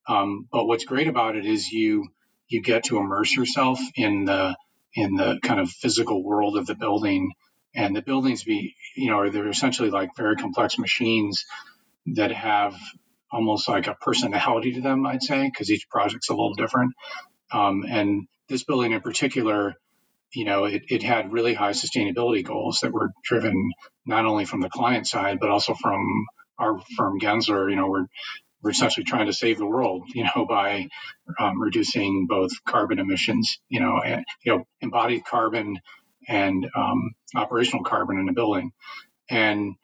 Um, 0.06 0.48
but 0.50 0.66
what's 0.66 0.84
great 0.84 1.08
about 1.08 1.36
it 1.36 1.46
is 1.46 1.70
you 1.70 2.06
you 2.48 2.62
get 2.62 2.84
to 2.84 2.98
immerse 2.98 3.34
yourself 3.34 3.80
in 3.94 4.24
the 4.24 4.56
in 4.94 5.14
the 5.14 5.38
kind 5.42 5.60
of 5.60 5.68
physical 5.70 6.22
world 6.22 6.56
of 6.56 6.66
the 6.66 6.74
building. 6.74 7.32
And 7.74 7.94
the 7.94 8.02
buildings 8.02 8.44
be 8.44 8.74
you 8.96 9.10
know 9.10 9.30
they're 9.30 9.48
essentially 9.48 9.90
like 9.90 10.10
very 10.16 10.36
complex 10.36 10.78
machines 10.78 11.44
that 12.14 12.30
have 12.32 12.74
almost 13.30 13.68
like 13.68 13.86
a 13.86 13.94
personality 13.94 14.72
to 14.72 14.80
them, 14.80 15.06
I'd 15.06 15.22
say, 15.22 15.44
because 15.44 15.70
each 15.70 15.88
project's 15.88 16.30
a 16.30 16.34
little 16.34 16.54
different. 16.54 16.92
Um, 17.52 17.84
and 17.88 18.26
this 18.48 18.64
building 18.64 18.92
in 18.92 19.00
particular, 19.00 19.74
you 20.32 20.44
know, 20.44 20.64
it, 20.64 20.82
it 20.88 21.02
had 21.02 21.32
really 21.32 21.54
high 21.54 21.72
sustainability 21.72 22.44
goals 22.44 22.80
that 22.80 22.92
were 22.92 23.10
driven 23.24 23.72
not 24.06 24.24
only 24.26 24.44
from 24.44 24.60
the 24.60 24.68
client 24.68 25.06
side, 25.06 25.38
but 25.40 25.50
also 25.50 25.74
from 25.74 26.26
our 26.58 26.80
firm 26.96 27.18
Gensler. 27.20 27.70
You 27.70 27.76
know, 27.76 27.88
we're 27.88 28.06
we're 28.62 28.70
essentially 28.70 29.04
trying 29.04 29.26
to 29.26 29.32
save 29.32 29.58
the 29.58 29.66
world, 29.66 30.04
you 30.14 30.24
know, 30.24 30.44
by 30.46 30.88
um, 31.38 31.60
reducing 31.60 32.26
both 32.28 32.50
carbon 32.64 32.98
emissions, 32.98 33.58
you 33.68 33.78
know, 33.78 34.00
and, 34.04 34.24
you 34.44 34.56
know, 34.56 34.64
embodied 34.80 35.24
carbon 35.24 35.78
and 36.26 36.68
um, 36.74 37.12
operational 37.36 37.84
carbon 37.84 38.18
in 38.18 38.28
a 38.28 38.32
building. 38.32 38.72
And 39.30 39.76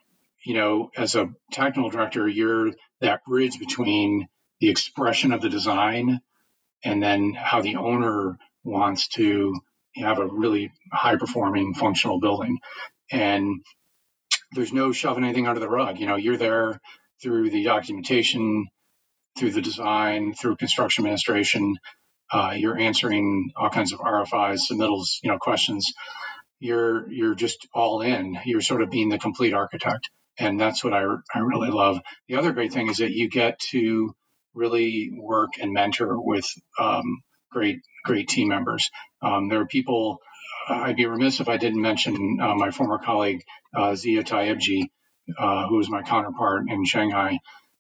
you 0.45 0.55
know, 0.55 0.91
as 0.97 1.15
a 1.15 1.31
technical 1.53 1.91
director, 1.91 2.29
you're 2.29 2.73
that 3.01 3.25
bridge 3.25 3.59
between 3.59 4.29
the 4.61 4.71
expression 4.71 5.33
of 5.33 5.41
the 5.41 5.49
design 5.49 6.21
and 6.85 7.03
then 7.03 7.35
how 7.35 7.63
the 7.63 7.77
owner 7.77 8.39
wants 8.63 9.09
to 9.09 9.55
have 9.97 10.19
a 10.19 10.27
really 10.27 10.73
high 10.93 11.17
performing 11.17 11.75
functional 11.75 12.21
building. 12.21 12.59
And 13.11 13.63
there's 14.53 14.73
no 14.73 14.93
shoving 14.93 15.25
anything 15.25 15.47
under 15.47 15.61
the 15.61 15.69
rug. 15.69 15.99
You 15.99 16.07
know, 16.07 16.17
you're 16.17 16.37
there 16.37 16.81
through 17.23 17.51
the 17.51 17.65
documentation, 17.65 18.67
through 19.39 19.53
the 19.53 19.63
design, 19.63 20.35
through 20.35 20.57
construction 20.57 21.05
administration. 21.05 21.77
Uh, 22.31 22.55
you're 22.57 22.79
answering 22.79 23.53
all 23.57 23.71
kinds 23.71 23.93
of 23.93 24.01
RFIs, 24.01 24.61
submittals, 24.71 25.19
you 25.23 25.31
know, 25.31 25.39
questions. 25.39 25.93
You're 26.59 27.11
you're 27.13 27.35
just 27.35 27.69
all 27.75 28.01
in. 28.01 28.39
You're 28.45 28.63
sort 28.63 28.83
of 28.83 28.91
being 28.91 29.09
the 29.09 29.19
complete 29.19 29.55
architect 29.55 30.11
and 30.39 30.61
that's 30.61 30.83
what 30.83 30.93
I, 30.93 31.05
I 31.35 31.39
really 31.39 31.71
love. 31.71 32.01
The 32.29 32.37
other 32.37 32.53
great 32.53 32.73
thing 32.73 32.89
is 32.89 32.99
that 32.99 33.13
you 33.13 33.29
get 33.29 33.59
to 33.71 34.15
really 34.55 35.11
work 35.17 35.53
and 35.61 35.73
mentor 35.73 36.21
with 36.21 36.47
um, 36.79 37.23
great 37.51 37.81
great 38.05 38.29
team 38.29 38.49
members. 38.49 38.91
Um, 39.23 39.49
there 39.49 39.61
are 39.61 39.67
people. 39.67 40.21
Uh, 40.69 40.75
I'd 40.75 40.97
be 40.97 41.07
remiss 41.07 41.41
if 41.41 41.49
I 41.49 41.57
didn't 41.57 41.83
mention 41.83 42.39
uh, 42.41 42.55
my 42.55 42.71
former 42.71 42.99
colleague 42.99 43.43
uh, 43.77 43.95
Zia 43.95 44.23
Taibji, 44.23 44.89
uh, 45.39 45.67
who 45.69 45.77
was 45.77 45.91
my 45.91 46.03
counterpart 46.03 46.65
in 46.69 46.85
Shanghai, 46.85 47.39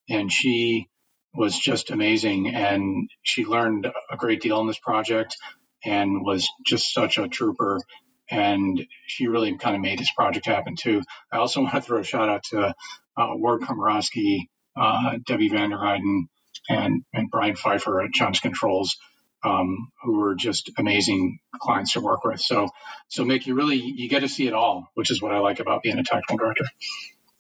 and 0.09 0.31
she 0.31 0.89
was 1.35 1.59
just 1.59 1.91
amazing. 1.91 2.55
And 2.55 3.09
she 3.23 3.45
learned 3.45 3.87
a 4.11 4.17
great 4.17 4.43
deal 4.43 4.61
in 4.61 4.67
this 4.67 4.79
project, 4.79 5.37
and 5.85 6.25
was 6.25 6.49
just 6.67 6.93
such 6.93 7.19
a 7.19 7.29
trooper 7.29 7.81
and 8.31 8.87
she 9.07 9.27
really 9.27 9.57
kind 9.57 9.77
of 9.77 9.83
made 9.83 9.99
this 9.99 10.13
project 10.13 10.47
happen 10.47 10.77
too. 10.77 11.03
I 11.33 11.39
also 11.39 11.61
want 11.63 11.75
to 11.75 11.81
throw 11.81 12.01
a 12.01 12.05
shout 12.05 12.29
out 12.29 12.45
to 12.51 12.75
uh, 13.17 13.29
Ward 13.35 13.63
Komorowski, 13.63 14.49
uh, 14.77 15.19
Debbie 15.27 15.51
Vanderheiden, 15.51 16.25
and, 16.69 17.05
and 17.13 17.31
Brian 17.31 17.57
Pfeiffer 17.57 18.03
at 18.03 18.13
Johnson 18.13 18.51
Controls, 18.51 18.97
um, 19.45 19.93
who 20.03 20.19
were 20.19 20.35
just 20.35 20.71
amazing 20.79 21.39
clients 21.61 21.93
to 21.93 22.01
work 22.01 22.25
with. 22.25 22.41
So, 22.41 22.69
so 23.09 23.25
Mick, 23.25 23.47
you 23.47 23.55
really 23.55 23.77
you 23.77 24.09
get 24.09 24.21
to 24.21 24.29
see 24.29 24.47
it 24.47 24.55
all, 24.55 24.89
which 24.95 25.11
is 25.11 25.21
what 25.21 25.33
I 25.33 25.39
like 25.39 25.61
about 25.61 25.83
being 25.83 25.99
a 25.99 26.05
technical 26.05 26.39
director. 26.39 26.65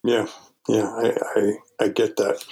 Yeah, 0.03 0.27
yeah, 0.69 0.87
I 0.87 1.17
I, 1.37 1.53
I 1.81 1.89
get 1.89 2.17
that. 2.17 2.45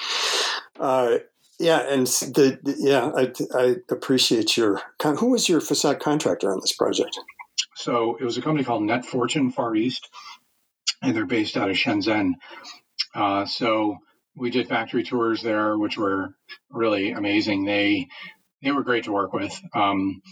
Uh, 0.80 1.18
yeah, 1.58 1.80
and 1.80 2.06
the, 2.06 2.58
the 2.62 2.76
yeah, 2.78 3.10
I, 3.14 3.32
I 3.56 3.76
appreciate 3.90 4.56
your. 4.56 4.80
Who 5.02 5.30
was 5.30 5.48
your 5.48 5.60
facade 5.60 6.00
contractor 6.00 6.50
on 6.50 6.60
this 6.60 6.72
project? 6.72 7.16
So 7.76 8.16
it 8.16 8.24
was 8.24 8.38
a 8.38 8.42
company 8.42 8.64
called 8.64 8.82
Net 8.82 9.04
Fortune 9.04 9.50
Far 9.50 9.74
East, 9.74 10.08
and 11.02 11.16
they're 11.16 11.26
based 11.26 11.56
out 11.56 11.70
of 11.70 11.76
Shenzhen. 11.76 12.34
Uh, 13.14 13.44
so 13.46 13.96
we 14.34 14.50
did 14.50 14.68
factory 14.68 15.02
tours 15.02 15.42
there, 15.42 15.76
which 15.76 15.98
were 15.98 16.34
really 16.70 17.12
amazing. 17.12 17.64
They 17.64 18.08
they 18.62 18.72
were 18.72 18.84
great 18.84 19.04
to 19.04 19.12
work 19.12 19.32
with. 19.32 19.58
Um, 19.74 20.22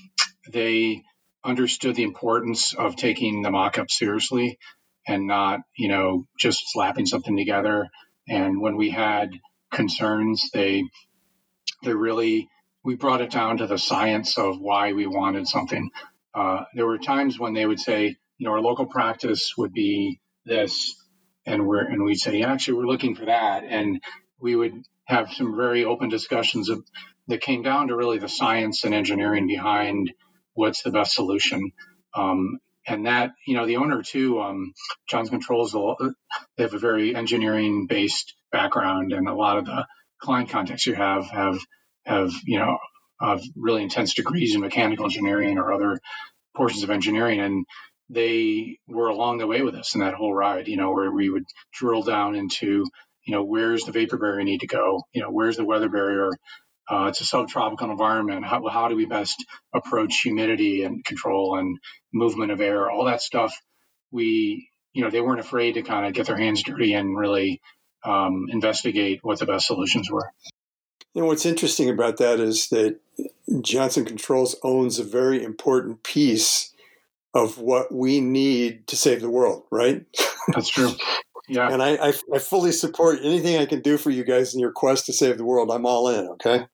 they 0.53 1.03
understood 1.45 1.97
the 1.97 2.05
importance 2.05 2.75
of 2.75 2.97
taking 2.97 3.43
the 3.43 3.51
mock-up 3.51 3.91
seriously 3.91 4.59
and 5.07 5.27
not, 5.27 5.61
you 5.77 5.89
know, 5.89 6.27
just 6.39 6.63
slapping 6.67 7.07
something 7.07 7.37
together. 7.37 7.89
And 8.29 8.61
when 8.61 8.77
we 8.77 8.91
had 8.91 9.31
concerns, 9.73 10.51
they 10.53 10.85
they 11.83 11.95
really 11.95 12.49
we 12.85 12.97
brought 12.97 13.21
it 13.21 13.31
down 13.31 13.59
to 13.59 13.67
the 13.67 13.79
science 13.79 14.39
of 14.39 14.59
why 14.61 14.93
we 14.93 15.07
wanted 15.07 15.47
something. 15.47 15.91
Uh, 16.35 16.65
there 16.75 16.87
were 16.87 16.99
times 16.99 17.39
when 17.39 17.55
they 17.55 17.67
would 17.67 17.81
say, 17.81 18.17
you 18.39 18.47
know, 18.47 18.53
our 18.53 18.61
local 18.61 18.87
practice 18.87 19.55
would 19.59 19.73
be 19.73 20.21
this, 20.45 20.95
and 21.47 21.67
we're 21.67 21.85
and 21.85 22.05
we'd 22.05 22.17
say, 22.19 22.43
actually, 22.43 22.75
we're 22.75 22.87
looking 22.87 23.15
for 23.15 23.27
that, 23.27 23.65
and 23.65 24.01
we 24.41 24.57
would 24.57 24.75
have 25.05 25.33
some 25.33 25.57
very 25.57 25.85
open 25.85 26.09
discussions 26.09 26.69
of, 26.69 26.85
that 27.27 27.41
came 27.41 27.63
down 27.63 27.89
to 27.89 27.97
really 27.97 28.19
the 28.19 28.29
science 28.29 28.85
and 28.85 28.95
engineering 28.95 29.47
behind 29.47 30.13
what's 30.55 30.83
the 30.83 30.91
best 30.91 31.15
solution. 31.15 31.73
Um, 32.15 32.59
and 32.87 33.07
that, 33.07 33.33
you 33.47 33.57
know, 33.57 33.67
the 33.67 33.77
owner 33.77 34.03
too, 34.03 34.41
um, 34.41 34.73
Johnson 35.09 35.33
Controls, 35.33 35.73
they 36.57 36.63
have 36.63 36.75
a 36.75 36.79
very 36.79 37.15
engineering 37.15 37.87
based 37.89 38.35
background, 38.51 39.13
and 39.13 39.29
a 39.29 39.35
lot 39.35 39.59
of 39.59 39.67
the 39.67 39.87
client 40.21 40.51
contacts 40.51 40.87
you 40.87 40.95
have 40.95 41.27
have 41.27 41.59
have 42.05 42.33
you 42.45 42.59
know 42.59 42.79
of 43.21 43.43
really 43.57 43.83
intense 43.83 44.15
degrees 44.15 44.55
in 44.55 44.61
mechanical 44.61 45.05
engineering 45.05 45.59
or 45.59 45.73
other 45.73 46.01
portions 46.57 46.83
of 46.83 46.91
engineering, 46.91 47.41
and 47.41 47.67
they 48.09 48.79
were 48.89 49.09
along 49.09 49.39
the 49.39 49.47
way 49.47 49.63
with 49.63 49.75
us 49.75 49.95
in 49.95 50.01
that 50.01 50.15
whole 50.15 50.35
ride. 50.35 50.69
You 50.69 50.77
know, 50.77 50.93
where 50.93 51.11
we 51.11 51.31
would 51.31 51.45
drill 51.73 52.03
down 52.03 52.35
into 52.35 52.87
you 53.25 53.35
know 53.35 53.45
where's 53.45 53.85
the 53.85 53.93
vapor 53.93 54.19
barrier 54.19 54.45
need 54.45 54.61
to 54.61 54.67
go, 54.67 55.03
you 55.13 55.23
know 55.23 55.31
where's 55.31 55.57
the 55.57 55.65
weather 55.65 55.89
barrier. 55.89 56.31
Uh, 56.89 57.07
it's 57.07 57.21
a 57.21 57.25
subtropical 57.25 57.89
environment. 57.89 58.45
How, 58.45 58.67
how 58.67 58.89
do 58.89 58.97
we 58.97 59.07
best 59.07 59.45
approach 59.73 60.23
humidity 60.23 60.83
and 60.83 61.05
control 61.05 61.57
and 61.57 61.79
movement 62.13 62.51
of 62.51 62.61
air, 62.61 62.91
all 62.91 63.05
that 63.05 63.23
stuff? 63.23 63.55
We, 64.11 64.69
you 64.93 65.05
know, 65.05 65.11
they 65.11 65.21
weren't 65.21 65.39
afraid 65.39 65.75
to 65.75 65.83
kind 65.83 66.05
of 66.05 66.15
get 66.15 66.27
their 66.27 66.37
hands 66.37 66.65
dirty 66.65 66.95
and 66.95 67.17
really 67.17 67.61
um, 68.05 68.47
investigate 68.49 69.21
what 69.23 69.39
the 69.39 69.47
best 69.47 69.69
solutions 69.69 70.11
were. 70.11 70.33
Know, 71.15 71.27
what's 71.27 71.47
interesting 71.47 71.91
about 71.91 72.19
that 72.19 72.39
is 72.39 72.69
that 72.69 73.01
Johnson 73.63 74.05
Controls 74.05 74.57
owns 74.63 74.99
a 74.99 75.05
very 75.05 75.43
important 75.43 76.03
piece 76.03 76.73
of 77.35 77.59
what 77.59 77.93
we 77.93 78.21
need 78.21 78.87
to 78.89 78.97
save 78.97 79.21
the 79.21 79.31
world, 79.31 79.65
right? 79.71 80.05
That's 80.49 80.69
true. 80.69 80.93
Yeah. 81.49 81.69
and 81.69 81.83
I, 81.83 81.97
I, 81.97 82.13
I, 82.33 82.39
fully 82.39 82.71
support 82.71 83.19
anything 83.25 83.57
I 83.57 83.67
can 83.67 83.81
do 83.81 83.99
for 83.99 84.11
you 84.11 84.23
guys 84.23 84.55
in 84.55 84.61
your 84.61 84.71
quest 84.71 85.07
to 85.07 85.13
save 85.13 85.37
the 85.37 85.45
world. 85.45 85.71
I'm 85.71 85.85
all 85.85 86.09
in. 86.09 86.29
Okay. 86.29 86.65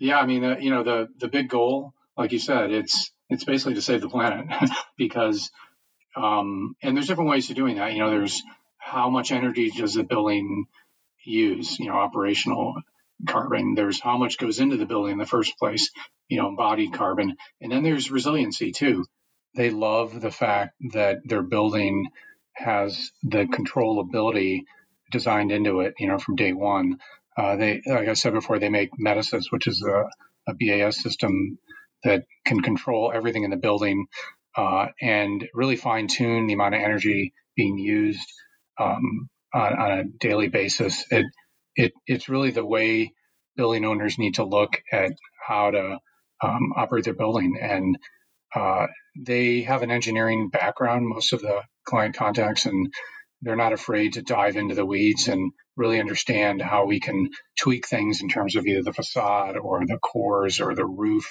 Yeah. 0.00 0.18
I 0.18 0.26
mean, 0.26 0.42
uh, 0.42 0.56
you 0.58 0.70
know, 0.70 0.82
the, 0.82 1.08
the 1.18 1.28
big 1.28 1.48
goal, 1.48 1.94
like 2.16 2.32
you 2.32 2.40
said, 2.40 2.72
it's, 2.72 3.12
it's 3.28 3.44
basically 3.44 3.74
to 3.74 3.82
save 3.82 4.00
the 4.00 4.08
planet 4.08 4.46
because, 4.98 5.52
um, 6.16 6.74
and 6.82 6.96
there's 6.96 7.06
different 7.06 7.30
ways 7.30 7.50
of 7.50 7.56
doing 7.56 7.76
that. 7.76 7.92
You 7.92 8.00
know, 8.00 8.10
there's 8.10 8.42
how 8.78 9.10
much 9.10 9.30
energy 9.30 9.70
does 9.70 9.94
the 9.94 10.02
building 10.02 10.66
use, 11.24 11.78
you 11.78 11.86
know, 11.86 11.94
operational 11.94 12.74
carbon. 13.26 13.74
There's 13.74 14.00
how 14.00 14.18
much 14.18 14.38
goes 14.38 14.60
into 14.60 14.76
the 14.76 14.86
building 14.86 15.12
in 15.12 15.18
the 15.18 15.26
first 15.26 15.58
place, 15.58 15.90
you 16.28 16.40
know, 16.40 16.48
embodied 16.48 16.92
carbon. 16.92 17.36
And 17.60 17.72
then 17.72 17.82
there's 17.82 18.10
resiliency 18.10 18.72
too. 18.72 19.04
They 19.54 19.70
love 19.70 20.20
the 20.20 20.30
fact 20.30 20.74
that 20.92 21.18
their 21.24 21.42
building 21.42 22.08
has 22.54 23.10
the 23.22 23.44
controllability 23.44 24.62
designed 25.10 25.52
into 25.52 25.80
it, 25.80 25.94
you 25.98 26.08
know, 26.08 26.18
from 26.18 26.36
day 26.36 26.52
one. 26.52 26.98
Uh, 27.36 27.56
they, 27.56 27.82
like 27.86 28.08
I 28.08 28.14
said 28.14 28.32
before, 28.32 28.58
they 28.58 28.68
make 28.68 28.90
Metasys, 28.98 29.50
which 29.50 29.66
is 29.66 29.82
a, 29.82 30.08
a 30.50 30.54
BAS 30.54 31.02
system 31.02 31.58
that 32.04 32.24
can 32.44 32.60
control 32.60 33.12
everything 33.14 33.44
in 33.44 33.50
the 33.50 33.56
building 33.56 34.06
uh, 34.56 34.86
and 35.00 35.46
really 35.54 35.76
fine 35.76 36.08
tune 36.08 36.46
the 36.46 36.54
amount 36.54 36.74
of 36.74 36.80
energy 36.80 37.34
being 37.56 37.78
used 37.78 38.26
um, 38.78 39.28
on, 39.54 39.72
on, 39.74 39.98
a 39.98 40.04
daily 40.04 40.48
basis. 40.48 41.04
It, 41.10 41.26
it, 41.76 41.92
it's 42.06 42.28
really 42.28 42.50
the 42.50 42.64
way 42.66 43.12
building 43.56 43.84
owners 43.84 44.18
need 44.18 44.34
to 44.34 44.44
look 44.44 44.82
at 44.92 45.12
how 45.46 45.70
to 45.70 45.98
um, 46.42 46.72
operate 46.76 47.04
their 47.04 47.14
building. 47.14 47.58
And 47.60 47.98
uh, 48.54 48.86
they 49.16 49.62
have 49.62 49.82
an 49.82 49.90
engineering 49.90 50.48
background, 50.48 51.06
most 51.06 51.32
of 51.32 51.40
the 51.42 51.62
client 51.86 52.16
contacts, 52.16 52.66
and 52.66 52.92
they're 53.42 53.56
not 53.56 53.72
afraid 53.72 54.14
to 54.14 54.22
dive 54.22 54.56
into 54.56 54.74
the 54.74 54.86
weeds 54.86 55.28
and 55.28 55.52
really 55.76 56.00
understand 56.00 56.62
how 56.62 56.86
we 56.86 57.00
can 57.00 57.28
tweak 57.60 57.86
things 57.86 58.22
in 58.22 58.28
terms 58.28 58.56
of 58.56 58.66
either 58.66 58.82
the 58.82 58.92
facade 58.92 59.56
or 59.56 59.86
the 59.86 59.98
cores 59.98 60.60
or 60.60 60.74
the 60.74 60.86
roof, 60.86 61.26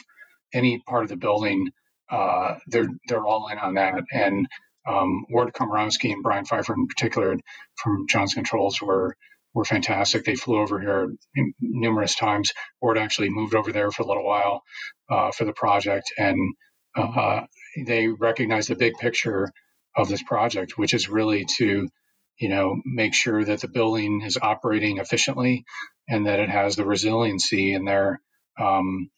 any 0.54 0.80
part 0.88 1.04
of 1.04 1.10
the 1.10 1.18
building. 1.18 1.70
Uh, 2.10 2.56
they're 2.68 2.88
they're 3.08 3.26
all 3.26 3.48
in 3.50 3.58
on 3.58 3.74
that. 3.76 3.96
And 4.12 4.48
um, 4.88 5.26
Ward 5.32 5.54
Komorowski 5.54 6.14
and 6.14 6.22
Brian 6.22 6.46
Pfeiffer 6.46 6.76
in 6.76 6.88
particular 6.88 7.36
from 7.82 8.06
Johnson 8.08 8.44
Controls 8.44 8.80
were 8.82 9.18
were 9.56 9.66
fantastic. 9.66 10.26
They 10.26 10.36
flew 10.36 10.60
over 10.60 10.80
here 10.80 11.14
numerous 11.60 12.14
times. 12.14 12.52
Ward 12.82 12.98
actually 12.98 13.30
moved 13.30 13.56
over 13.56 13.72
there 13.72 13.90
for 13.90 14.04
a 14.04 14.06
little 14.06 14.26
while 14.26 14.62
uh, 15.10 15.32
for 15.32 15.46
the 15.46 15.54
project, 15.54 16.14
and 16.18 16.38
uh, 16.96 17.42
they 17.88 18.08
recognized 18.08 18.70
the 18.70 18.76
big 18.76 18.94
picture 18.96 19.50
of 19.98 20.10
this 20.10 20.22
project, 20.22 20.78
which 20.78 20.94
is 20.94 21.10
really 21.10 21.46
to, 21.58 21.88
you 22.38 22.50
know, 22.50 22.76
make 22.86 23.14
sure 23.14 23.44
that 23.44 23.62
the 23.62 23.70
building 23.70 24.22
is 24.22 24.38
operating 24.40 24.98
efficiently 24.98 25.64
and 26.08 26.28
that 26.28 26.40
it 26.40 26.50
has 26.50 26.76
the 26.76 26.86
resiliency 26.86 27.74
in 27.74 27.86
there, 27.86 28.20
um, 28.60 29.10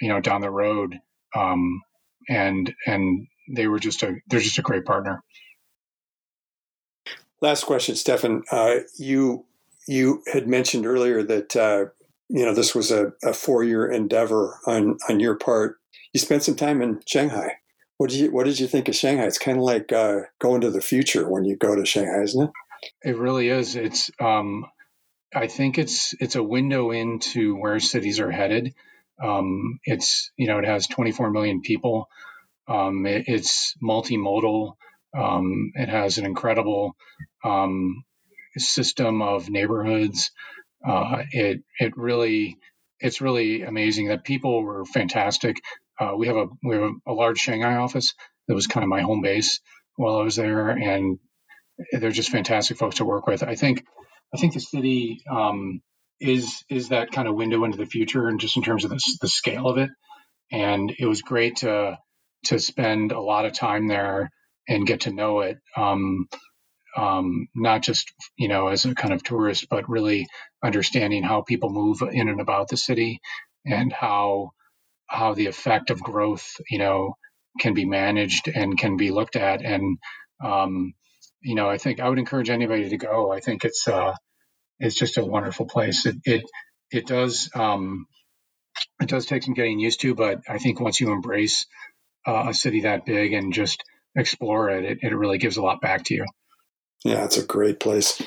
you 0.00 0.08
know, 0.08 0.20
down 0.20 0.40
the 0.40 0.50
road. 0.50 0.96
Um, 1.34 1.82
and 2.28 2.72
and 2.86 3.26
they 3.54 3.66
were 3.66 3.80
just 3.80 4.02
a 4.02 4.14
they're 4.28 4.40
just 4.40 4.58
a 4.58 4.62
great 4.62 4.84
partner. 4.84 5.22
Last 7.40 7.64
question, 7.64 7.96
Stefan. 7.96 8.44
Uh, 8.50 8.80
you 8.98 9.46
you 9.90 10.22
had 10.32 10.46
mentioned 10.46 10.86
earlier 10.86 11.20
that 11.24 11.56
uh, 11.56 11.86
you 12.28 12.46
know 12.46 12.54
this 12.54 12.76
was 12.76 12.92
a, 12.92 13.12
a 13.24 13.34
four 13.34 13.64
year 13.64 13.90
endeavor 13.90 14.60
on 14.66 14.96
on 15.08 15.18
your 15.18 15.34
part. 15.34 15.78
You 16.12 16.20
spent 16.20 16.44
some 16.44 16.54
time 16.54 16.80
in 16.80 17.00
Shanghai. 17.06 17.54
What 17.98 18.10
did 18.10 18.20
you 18.20 18.30
What 18.30 18.46
did 18.46 18.60
you 18.60 18.68
think 18.68 18.88
of 18.88 18.94
Shanghai? 18.94 19.24
It's 19.24 19.38
kind 19.38 19.58
of 19.58 19.64
like 19.64 19.92
uh, 19.92 20.20
going 20.38 20.60
to 20.60 20.70
the 20.70 20.80
future 20.80 21.28
when 21.28 21.44
you 21.44 21.56
go 21.56 21.74
to 21.74 21.84
Shanghai, 21.84 22.22
isn't 22.22 22.44
it? 22.44 22.50
It 23.10 23.18
really 23.18 23.48
is. 23.48 23.74
It's. 23.74 24.10
Um, 24.20 24.64
I 25.34 25.48
think 25.48 25.76
it's 25.76 26.14
it's 26.20 26.36
a 26.36 26.42
window 26.42 26.92
into 26.92 27.56
where 27.56 27.80
cities 27.80 28.20
are 28.20 28.30
headed. 28.30 28.74
Um, 29.20 29.80
it's 29.84 30.30
you 30.36 30.46
know 30.46 30.58
it 30.58 30.64
has 30.66 30.86
24 30.86 31.32
million 31.32 31.62
people. 31.62 32.08
Um, 32.68 33.06
it, 33.06 33.24
it's 33.26 33.74
multimodal. 33.82 34.74
Um, 35.18 35.72
it 35.74 35.88
has 35.88 36.18
an 36.18 36.26
incredible 36.26 36.94
um, 37.44 38.04
system 38.58 39.22
of 39.22 39.48
neighborhoods. 39.48 40.30
Uh, 40.86 41.22
it 41.30 41.62
it 41.78 41.96
really 41.96 42.56
it's 43.00 43.20
really 43.20 43.62
amazing 43.62 44.08
that 44.08 44.24
people 44.24 44.62
were 44.62 44.84
fantastic. 44.84 45.56
Uh, 45.98 46.12
we 46.16 46.26
have 46.26 46.36
a 46.36 46.46
we 46.62 46.76
have 46.76 46.90
a, 47.06 47.12
large 47.12 47.38
Shanghai 47.38 47.76
office 47.76 48.14
that 48.48 48.54
was 48.54 48.66
kind 48.66 48.84
of 48.84 48.88
my 48.88 49.02
home 49.02 49.22
base 49.22 49.60
while 49.96 50.16
I 50.16 50.22
was 50.22 50.36
there, 50.36 50.70
and 50.70 51.18
they're 51.92 52.10
just 52.10 52.30
fantastic 52.30 52.78
folks 52.78 52.96
to 52.96 53.04
work 53.04 53.26
with. 53.26 53.42
I 53.42 53.54
think 53.54 53.84
I 54.34 54.38
think 54.38 54.54
the 54.54 54.60
city 54.60 55.20
um, 55.30 55.82
is 56.20 56.64
is 56.68 56.90
that 56.90 57.12
kind 57.12 57.28
of 57.28 57.34
window 57.34 57.64
into 57.64 57.78
the 57.78 57.86
future, 57.86 58.28
and 58.28 58.40
just 58.40 58.56
in 58.56 58.62
terms 58.62 58.84
of 58.84 58.90
the, 58.90 59.00
the 59.20 59.28
scale 59.28 59.66
of 59.66 59.78
it. 59.78 59.90
And 60.52 60.92
it 60.98 61.06
was 61.06 61.22
great 61.22 61.56
to 61.56 61.98
to 62.44 62.58
spend 62.58 63.12
a 63.12 63.20
lot 63.20 63.44
of 63.44 63.52
time 63.52 63.86
there 63.86 64.30
and 64.68 64.86
get 64.86 65.02
to 65.02 65.12
know 65.12 65.40
it. 65.40 65.58
Um, 65.76 66.28
um, 66.96 67.48
not 67.54 67.82
just 67.82 68.12
you 68.36 68.48
know 68.48 68.68
as 68.68 68.84
a 68.84 68.94
kind 68.94 69.14
of 69.14 69.22
tourist, 69.22 69.66
but 69.70 69.88
really 69.88 70.26
understanding 70.64 71.22
how 71.22 71.42
people 71.42 71.70
move 71.70 72.02
in 72.02 72.28
and 72.28 72.40
about 72.40 72.68
the 72.68 72.76
city 72.76 73.20
and 73.66 73.92
how 73.92 74.52
how 75.08 75.34
the 75.34 75.46
effect 75.46 75.90
of 75.90 76.02
growth, 76.02 76.56
you 76.70 76.78
know, 76.78 77.16
can 77.58 77.74
be 77.74 77.84
managed 77.84 78.48
and 78.48 78.78
can 78.78 78.96
be 78.96 79.10
looked 79.10 79.36
at. 79.36 79.62
And 79.62 79.98
um, 80.42 80.94
you 81.42 81.54
know, 81.54 81.68
I 81.68 81.78
think 81.78 82.00
I 82.00 82.08
would 82.08 82.18
encourage 82.18 82.50
anybody 82.50 82.88
to 82.90 82.96
go. 82.96 83.32
I 83.32 83.40
think 83.40 83.64
it's 83.64 83.88
uh, 83.88 84.14
it's 84.78 84.96
just 84.96 85.18
a 85.18 85.24
wonderful 85.24 85.66
place. 85.66 86.06
It 86.06 86.16
it 86.24 86.42
it 86.90 87.06
does 87.06 87.50
um, 87.54 88.06
it 89.00 89.08
does 89.08 89.26
take 89.26 89.42
some 89.42 89.54
getting 89.54 89.80
used 89.80 90.00
to, 90.02 90.14
but 90.14 90.42
I 90.48 90.58
think 90.58 90.80
once 90.80 91.00
you 91.00 91.12
embrace 91.12 91.66
uh, 92.26 92.46
a 92.48 92.54
city 92.54 92.82
that 92.82 93.06
big 93.06 93.32
and 93.32 93.52
just 93.52 93.82
explore 94.16 94.70
it, 94.70 94.84
it, 94.84 94.98
it 95.02 95.16
really 95.16 95.38
gives 95.38 95.56
a 95.56 95.62
lot 95.62 95.80
back 95.80 96.04
to 96.04 96.14
you. 96.14 96.26
Yeah, 97.04 97.24
it's 97.24 97.38
a 97.38 97.44
great 97.44 97.80
place. 97.80 98.22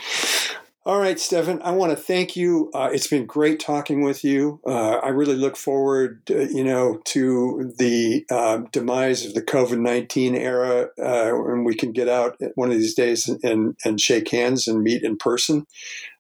All 0.86 1.00
right, 1.00 1.18
Stefan, 1.18 1.62
I 1.62 1.72
want 1.72 1.92
to 1.92 1.96
thank 1.96 2.36
you. 2.36 2.70
Uh, 2.74 2.90
it's 2.92 3.08
been 3.08 3.26
great 3.26 3.62
talking 3.62 4.04
with 4.04 4.26
you. 4.26 4.60
Uh, 4.68 4.96
I 4.98 5.10
really 5.10 5.36
look 5.36 5.56
forward, 5.56 6.24
uh, 6.30 6.40
you 6.40 6.64
know, 6.64 7.00
to 7.06 7.72
the 7.78 8.26
uh, 8.30 8.64
demise 8.74 9.26
of 9.26 9.34
the 9.34 9.42
COVID 9.42 9.80
nineteen 9.80 10.36
era, 10.36 10.90
uh, 11.02 11.32
when 11.32 11.64
we 11.64 11.74
can 11.74 11.94
get 11.94 12.10
out 12.10 12.36
one 12.56 12.70
of 12.70 12.78
these 12.78 12.96
days 12.96 13.30
and 13.44 13.78
and 13.86 14.02
shake 14.02 14.30
hands 14.30 14.68
and 14.68 14.84
meet 14.84 15.04
in 15.04 15.16
person. 15.16 15.66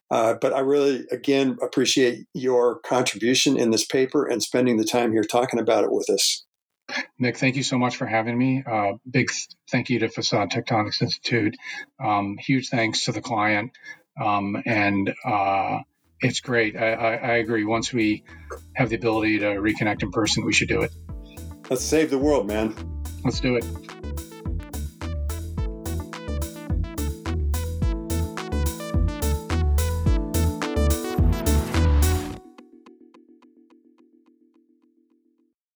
Uh, 0.09 0.35
but 0.39 0.53
I 0.53 0.59
really, 0.59 1.05
again, 1.11 1.57
appreciate 1.61 2.25
your 2.33 2.79
contribution 2.81 3.57
in 3.57 3.71
this 3.71 3.83
paper 3.83 4.25
and 4.25 4.41
spending 4.43 4.77
the 4.77 4.85
time 4.85 5.11
here 5.11 5.23
talking 5.23 5.59
about 5.59 5.83
it 5.83 5.91
with 5.91 6.09
us. 6.09 6.45
Nick, 7.19 7.37
thank 7.37 7.55
you 7.55 7.63
so 7.63 7.77
much 7.77 7.95
for 7.95 8.05
having 8.05 8.37
me. 8.37 8.63
Uh, 8.65 8.93
big 9.09 9.31
thank 9.71 9.89
you 9.89 9.99
to 9.99 10.09
Facade 10.09 10.51
Tectonics 10.51 11.01
Institute. 11.01 11.55
Um, 12.03 12.37
huge 12.37 12.69
thanks 12.69 13.05
to 13.05 13.11
the 13.11 13.21
client. 13.21 13.71
Um, 14.21 14.61
and 14.65 15.13
uh, 15.25 15.79
it's 16.19 16.39
great. 16.39 16.75
I, 16.75 16.93
I, 16.93 17.13
I, 17.15 17.31
agree. 17.37 17.65
Once 17.65 17.91
we 17.91 18.23
have 18.75 18.89
the 18.89 18.95
ability 18.95 19.39
to 19.39 19.45
reconnect 19.45 20.03
in 20.03 20.11
person, 20.11 20.45
we 20.45 20.53
should 20.53 20.67
do 20.67 20.81
it. 20.81 20.91
Let's 21.69 21.83
save 21.83 22.09
the 22.09 22.19
world, 22.19 22.45
man. 22.45 22.75
Let's 23.23 23.39
do 23.39 23.55
it. 23.55 23.65